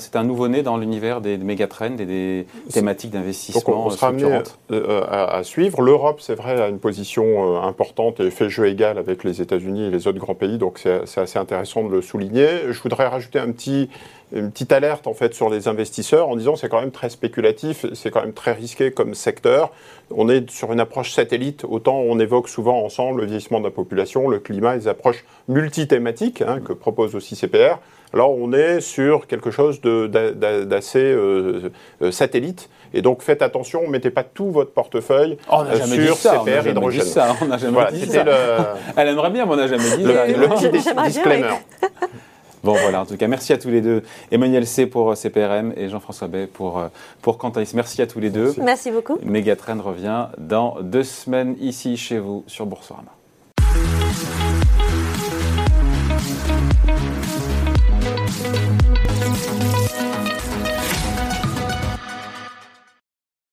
c'est 0.00 0.16
un 0.16 0.24
nouveau-né 0.24 0.62
dans 0.62 0.76
l'univers 0.76 1.20
des, 1.20 1.36
mégatrends 1.36 1.98
et 1.98 2.06
des 2.06 2.46
thématiques 2.72 3.10
d'investissement. 3.10 3.62
On, 3.66 3.86
on, 3.86 3.90
sera 3.90 4.08
amené 4.08 4.24
euh, 4.24 4.42
euh, 4.72 5.04
à, 5.08 5.42
suivre. 5.44 5.82
L'Europe, 5.82 6.20
c'est 6.20 6.34
vrai, 6.34 6.60
a 6.60 6.68
une 6.68 6.78
position 6.78 7.24
euh, 7.24 7.60
importante 7.60 8.20
et 8.20 8.30
fait 8.30 8.48
jeu 8.48 8.66
égal 8.66 8.98
avec 8.98 9.24
les 9.24 9.40
États-Unis 9.42 9.86
et 9.86 9.90
les 9.90 10.06
autres 10.06 10.18
grands 10.18 10.34
pays. 10.34 10.58
Donc, 10.58 10.80
c'est 11.04 11.20
assez 11.20 11.38
intéressant 11.38 11.84
de 11.84 11.90
le 11.90 12.02
souligner. 12.02 12.48
Je 12.70 12.80
voudrais 12.80 13.06
rajouter 13.06 13.38
un 13.38 13.52
petit, 13.52 13.90
une 14.32 14.50
petite 14.50 14.72
alerte 14.72 15.06
en 15.06 15.14
fait 15.14 15.34
sur 15.34 15.48
les 15.50 15.68
investisseurs 15.68 16.28
en 16.28 16.36
disant 16.36 16.56
c'est 16.56 16.68
quand 16.68 16.80
même 16.80 16.90
très 16.90 17.10
spéculatif, 17.10 17.86
c'est 17.94 18.10
quand 18.10 18.22
même 18.22 18.32
très 18.32 18.52
risqué 18.52 18.90
comme 18.90 19.14
secteur. 19.14 19.70
On 20.10 20.28
est 20.28 20.50
sur 20.50 20.72
une 20.72 20.80
approche 20.80 21.12
satellite. 21.12 21.64
Autant 21.68 21.96
on 21.98 22.18
évoque 22.18 22.48
souvent 22.48 22.82
ensemble 22.84 23.20
le 23.20 23.26
vieillissement 23.26 23.60
de 23.60 23.64
la 23.64 23.70
population, 23.70 24.28
le 24.28 24.38
climat, 24.38 24.76
les 24.76 24.88
approches 24.88 25.24
multithématiques 25.48 26.42
hein, 26.42 26.60
que 26.64 26.72
propose 26.72 27.14
aussi 27.14 27.36
CPR. 27.36 27.78
Alors 28.12 28.36
on 28.36 28.52
est 28.52 28.80
sur 28.80 29.26
quelque 29.26 29.50
chose 29.50 29.80
d'assez 29.80 30.98
euh, 30.98 31.70
euh, 32.02 32.10
satellite. 32.10 32.68
Et 32.94 33.02
donc 33.02 33.22
faites 33.22 33.42
attention, 33.42 33.82
ne 33.82 33.88
mettez 33.88 34.10
pas 34.10 34.24
tout 34.24 34.50
votre 34.50 34.72
portefeuille 34.72 35.36
oh, 35.52 35.62
sur 35.84 36.16
ça, 36.16 36.42
CPR 36.44 36.68
hydrogène. 36.68 37.02
Ça, 37.02 37.36
on 37.42 37.46
n'a 37.46 37.58
jamais 37.58 37.78
dit 37.92 38.06
ça. 38.06 38.24
Elle 38.96 39.08
aimerait 39.08 39.30
bien, 39.30 39.44
mais 39.44 39.52
on 39.52 39.56
n'a 39.56 39.66
jamais 39.66 39.96
dit 39.96 40.04
le, 40.04 40.40
Le 40.40 40.48
petit 40.48 40.70
disclaimer. 40.70 41.48
Bon, 42.66 42.74
voilà, 42.74 43.00
en 43.00 43.06
tout 43.06 43.16
cas, 43.16 43.28
merci 43.28 43.52
à 43.52 43.58
tous 43.58 43.68
les 43.68 43.80
deux. 43.80 44.02
Emmanuel 44.32 44.66
C 44.66 44.86
pour 44.86 45.12
euh, 45.12 45.14
CPRM 45.14 45.72
et 45.76 45.88
Jean-François 45.88 46.26
Bay 46.26 46.48
pour, 46.48 46.80
euh, 46.80 46.88
pour 47.22 47.38
Cantalis. 47.38 47.70
Merci 47.74 48.02
à 48.02 48.08
tous 48.08 48.18
les 48.18 48.28
deux. 48.28 48.54
Merci 48.58 48.90
beaucoup. 48.90 49.18
Megatrend 49.22 49.80
revient 49.80 50.26
dans 50.36 50.78
deux 50.80 51.04
semaines 51.04 51.54
ici 51.60 51.96
chez 51.96 52.18
vous 52.18 52.42
sur 52.48 52.66
Boursorama. 52.66 53.15